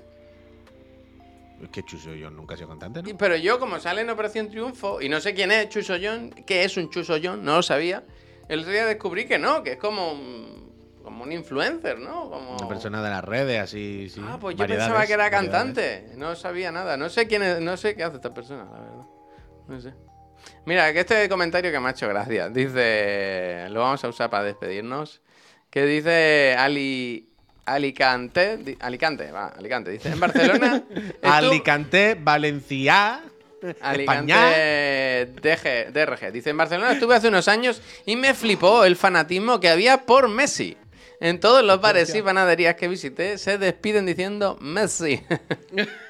[1.61, 3.17] Es que Chuso John nunca ha sido cantante, ¿no?
[3.17, 6.65] Pero yo, como sale en Operación Triunfo, y no sé quién es Chuso John, qué
[6.65, 8.03] es un Chuso John, no lo sabía.
[8.47, 12.29] El otro día descubrí que no, que es como un, como un influencer, ¿no?
[12.29, 12.57] Como...
[12.57, 14.21] Una persona de las redes, así, sí.
[14.23, 15.51] Ah, pues yo pensaba que era variedades.
[15.51, 16.05] cantante.
[16.15, 16.97] No sabía nada.
[16.97, 19.05] No sé quién es, no sé qué hace esta persona, la verdad.
[19.67, 19.93] No sé.
[20.65, 22.49] Mira, que este comentario que me ha hecho gracia.
[22.49, 23.65] Dice.
[23.69, 25.21] Lo vamos a usar para despedirnos.
[25.69, 27.29] Que dice Ali.
[27.65, 28.57] Alicante.
[28.57, 29.91] di- Alicante, va, Alicante.
[29.91, 30.83] Dice, en Barcelona.
[31.23, 33.21] Alicante, Valencia.
[33.81, 36.31] Alicante DG, DRG.
[36.31, 40.27] Dice, en Barcelona estuve hace unos años y me flipó el fanatismo que había por
[40.29, 40.77] Messi.
[41.19, 45.23] En todos los bares y panaderías que visité se despiden diciendo Messi.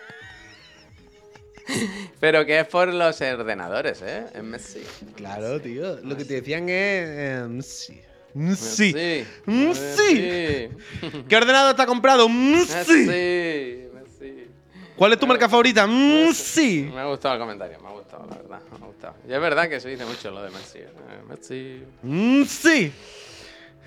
[2.20, 4.26] Pero que es por los ordenadores, ¿eh?
[4.34, 4.84] Es Messi.
[5.16, 5.98] Claro, tío.
[6.04, 7.10] Lo que te decían es.
[7.10, 8.02] eh, sí.
[8.34, 8.94] Mm, Sí.
[8.94, 9.28] Messi.
[9.46, 11.24] Mm, Messi.
[11.30, 12.28] ¿Qué ordenador está comprado?
[12.30, 12.74] Mm, Sí.
[13.08, 13.90] Messi.
[13.94, 14.48] Messi.
[14.96, 15.88] ¿Cuál es tu marca favorita?
[15.88, 16.90] Mm, Sí.
[16.94, 18.60] Me ha gustado el comentario, me ha gustado, la verdad.
[18.72, 19.16] Me ha gustado.
[19.28, 20.80] Y es verdad que se dice mucho lo de Messi.
[20.80, 20.90] ¿eh?
[21.28, 21.84] Messi.
[22.04, 22.92] Mm, Sí.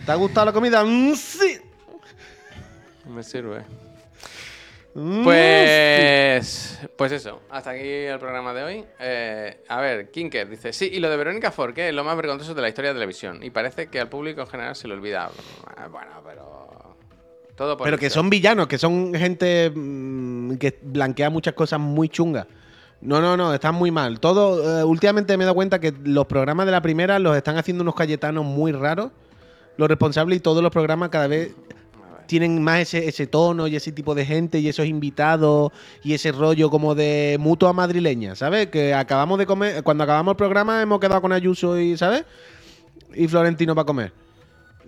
[0.07, 0.83] ¿Te ha gustado la comida?
[1.16, 1.59] Sí.
[3.07, 3.64] Me sirve.
[5.01, 8.84] Mm, Pues, pues eso, hasta aquí el programa de hoy.
[8.99, 12.53] Eh, a ver, Kinker dice, sí, y lo de Verónica Forqué es lo más vergonzoso
[12.53, 13.40] de la historia de televisión.
[13.42, 15.30] Y parece que al público en general se le olvida.
[15.76, 16.96] Ah, Bueno, pero...
[17.55, 22.09] Todo por Pero que son villanos, que son gente mm, que blanquea muchas cosas muy
[22.09, 22.46] chungas.
[23.01, 24.18] No, no, no, están muy mal.
[24.18, 27.57] Todo, eh, últimamente me he dado cuenta que los programas de la primera los están
[27.57, 29.11] haciendo unos cayetanos muy raros.
[29.76, 31.53] Los responsables y todos los programas cada vez.
[32.29, 35.72] Tienen más ese, ese tono y ese tipo de gente y esos invitados
[36.05, 38.68] y ese rollo como de mutua madrileña, ¿sabes?
[38.68, 42.24] Que acabamos de comer, cuando acabamos el programa hemos quedado con Ayuso y, ¿sabes?
[43.14, 44.12] Y Florentino para comer.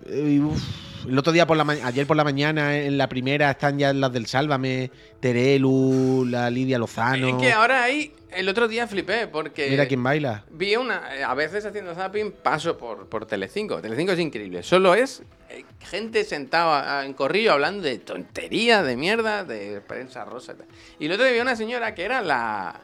[0.07, 0.63] Y, uf,
[1.07, 4.11] el otro día por la ayer por la mañana en la primera están ya las
[4.11, 7.27] del Sálvame, Terelu, la Lidia Lozano.
[7.27, 9.69] Es que ahora ahí, el otro día flipé porque...
[9.69, 10.45] Mira quién baila.
[10.51, 13.81] Vi una, eh, a veces haciendo zapping paso por, por Telecinco.
[13.81, 14.63] Telecinco es increíble.
[14.63, 20.25] Solo es eh, gente sentada ah, en corrillo hablando de tonterías, de mierda, de prensa
[20.25, 20.55] rosa.
[20.99, 22.81] y el otro día vi una señora que era la...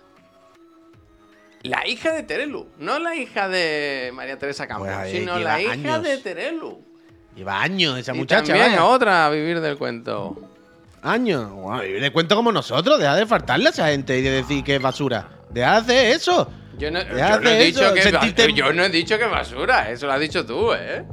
[1.64, 2.68] La hija de Terelu.
[2.78, 6.04] No la hija de María Teresa Campos, Pues, eh, sino la hija años.
[6.04, 6.87] de Terelu.
[7.38, 8.44] Lleva años esa y muchacha.
[8.44, 8.84] también vaya.
[8.86, 10.36] otra a vivir del cuento.
[11.04, 11.52] Años.
[11.52, 13.00] Guau, y le cuento como nosotros.
[13.00, 15.30] Deja de faltarle a esa gente y de decir que es basura.
[15.52, 16.52] Deja de hacer eso.
[16.80, 20.06] Yo no, yo no he dicho que sentirte- yo no he dicho que basura, eso
[20.08, 21.04] lo has dicho tú, ¿eh?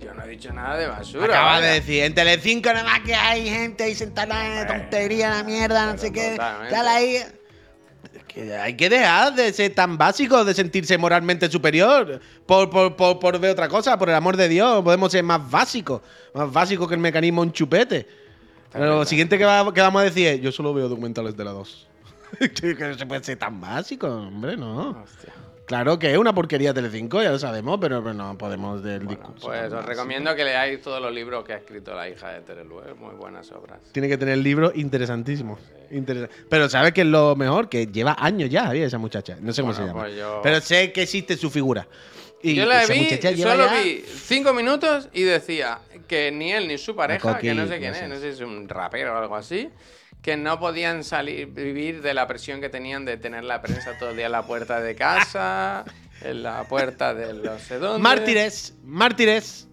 [0.00, 1.26] Yo no he dicho nada de basura.
[1.26, 1.66] Acaba vaya.
[1.66, 5.42] de decir, en Telecinco nada más que hay gente ahí sentada en la tontería, la
[5.44, 6.36] mierda, no sé qué.
[6.38, 7.18] Tal ahí.
[8.32, 13.18] Que hay que dejar de ser tan básico, de sentirse moralmente superior por, por, por,
[13.18, 14.82] por ver otra cosa, por el amor de Dios.
[14.84, 16.00] Podemos ser más básicos,
[16.34, 18.06] más básicos que el mecanismo un chupete.
[18.72, 21.44] Pero lo siguiente que, va- que vamos a decir es, yo solo veo documentales de
[21.44, 21.88] la 2.
[22.60, 24.90] que no se puede ser tan básico, hombre, no.
[25.02, 25.32] Hostia.
[25.66, 29.10] Claro que es una porquería Telecinco, ya lo sabemos, pero, pero no podemos del Bueno,
[29.20, 29.46] discurso.
[29.48, 32.80] pues os recomiendo que leáis todos los libros que ha escrito la hija de Terelu,
[32.98, 33.78] muy buenas obras.
[33.92, 35.58] Tiene que tener libros interesantísimos.
[35.90, 37.68] Interesa- Pero ¿sabes qué es lo mejor?
[37.68, 39.36] Que lleva años ya, había esa muchacha.
[39.40, 40.04] No sé cómo Bueno, se llama.
[40.04, 41.86] pues yo- Pero sé que existe su figura.
[42.42, 46.78] Y Yo la vi, solo ya- vi cinco minutos y decía que ni él ni
[46.78, 49.12] su pareja, Coqui, que no sé quién no es, no sé si es un rapero
[49.12, 49.68] o algo así,
[50.22, 54.10] que no podían salir, vivir de la presión que tenían de tener la prensa todo
[54.10, 55.84] el día en la puerta de casa,
[56.22, 57.98] en la puerta de no sé dónde.
[58.02, 59.68] Mártires, mártires,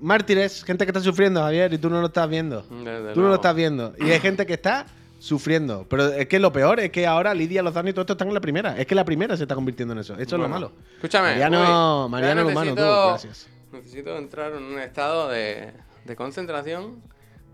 [0.00, 0.62] mártires.
[0.64, 2.62] Gente que está sufriendo, Javier, y tú no lo estás viendo.
[2.62, 3.92] Desde Tú no lo estás viendo.
[3.98, 4.86] Y hay gente que está
[5.24, 5.86] sufriendo.
[5.88, 8.34] Pero es que lo peor es que ahora Lidia Lozano y todo esto están en
[8.34, 8.76] la primera.
[8.78, 10.14] Es que la primera se está convirtiendo en eso.
[10.14, 10.72] Eso es lo malo.
[10.96, 11.28] Escúchame.
[11.30, 12.80] Mariano, uy, Mariano ya Humano, tú.
[12.82, 13.48] necesito- Gracias.
[13.72, 15.72] Necesito entrar en un estado de,
[16.04, 17.02] de concentración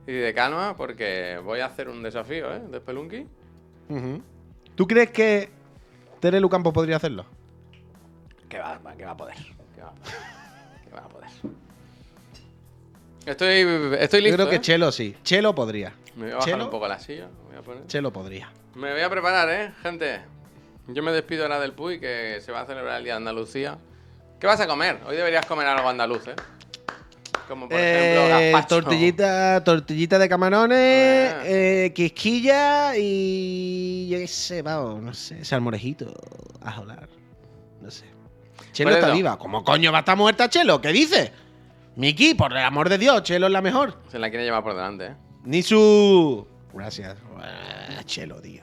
[0.06, 2.60] y de calma porque voy a hacer un desafío, ¿eh?
[2.70, 3.26] De Spelunky.
[4.74, 5.48] ¿Tú crees que
[6.20, 7.24] Terelu Campos podría hacerlo?
[8.48, 9.36] Que va, va- que va a poder.
[9.74, 10.14] Que va a poder.
[10.84, 11.30] que va a poder.
[13.26, 14.36] Estoy, estoy Yo listo.
[14.36, 14.60] creo que ¿eh?
[14.60, 15.14] Chelo sí.
[15.22, 15.92] Chelo podría.
[16.16, 17.28] Me voy a bajar Chelo, un poco la silla.
[17.48, 18.50] voy a poner- Chelo podría.
[18.74, 20.20] Me voy a preparar, ¿eh, gente?
[20.88, 23.78] Yo me despido ahora del Puy, que se va a celebrar el Día de Andalucía.
[24.40, 24.98] ¿Qué vas a comer?
[25.06, 26.34] Hoy deberías comer algo andaluz, ¿eh?
[27.46, 31.42] Como por Eh, ejemplo tortillita, tortillita de camarones, Ah.
[31.44, 36.12] eh, quisquilla y yo qué sé, vamos, no sé, salmorejito,
[36.62, 37.08] a jolar,
[37.80, 38.04] no sé.
[38.72, 39.36] Chelo está viva.
[39.36, 40.80] ¿Cómo coño va a estar muerta Chelo?
[40.80, 41.32] ¿Qué dice?
[41.96, 43.94] Miki, por el amor de Dios, Chelo es la mejor.
[44.10, 45.14] Se la quiere llevar por delante, ¿eh?
[45.44, 46.46] Ni su...
[46.72, 47.16] Gracias.
[47.38, 48.62] Ah, Chelo, tío.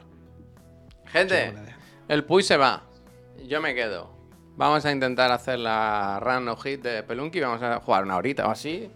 [1.06, 1.68] Gente, Chelo,
[2.08, 2.84] el Puy se va.
[3.46, 4.10] Yo me quedo.
[4.56, 7.40] Vamos a intentar hacer la run o hit de Pelunky.
[7.40, 8.90] Vamos a jugar una horita o así.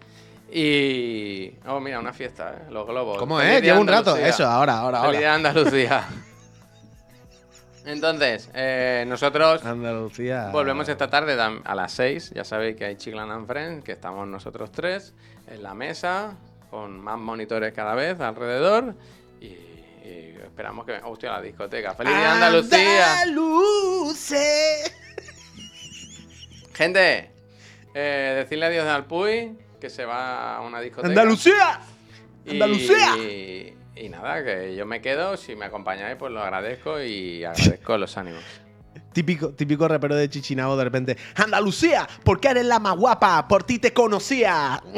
[0.50, 1.54] Y.
[1.66, 2.70] Oh, mira, una fiesta, ¿eh?
[2.70, 3.18] Los globos.
[3.18, 3.62] ¿Cómo Feliz es?
[3.62, 4.16] Llevo un rato.
[4.16, 5.34] Eso, ahora, ahora, Feliz ahora.
[5.34, 6.04] Andalucía.
[7.84, 10.50] Entonces, eh, nosotros Andalucía.
[10.52, 12.32] volvemos esta tarde a las 6.
[12.34, 15.14] Ya sabéis que hay Chiclan and Friends, que estamos nosotros tres
[15.48, 16.36] en la mesa,
[16.72, 18.94] con más monitores cada vez alrededor.
[19.40, 20.94] Y, y esperamos que.
[21.04, 21.94] Hostia, la discoteca.
[21.94, 23.20] ¡Feliz día Andalucía!
[23.20, 24.92] Andaluce.
[26.72, 27.30] Gente,
[27.94, 31.10] eh, decirle adiós al Puy, que se va a una discoteca.
[31.10, 31.80] Andalucía.
[32.46, 33.16] Y- Andalucía.
[33.94, 35.36] Y, nada, que yo me quedo.
[35.36, 38.42] Si me acompañáis, pues lo agradezco y agradezco los ánimos.
[39.12, 41.16] Típico, típico rapero de Chichinabo de repente.
[41.34, 44.82] Andalucía, porque eres la más guapa, por ti te conocía.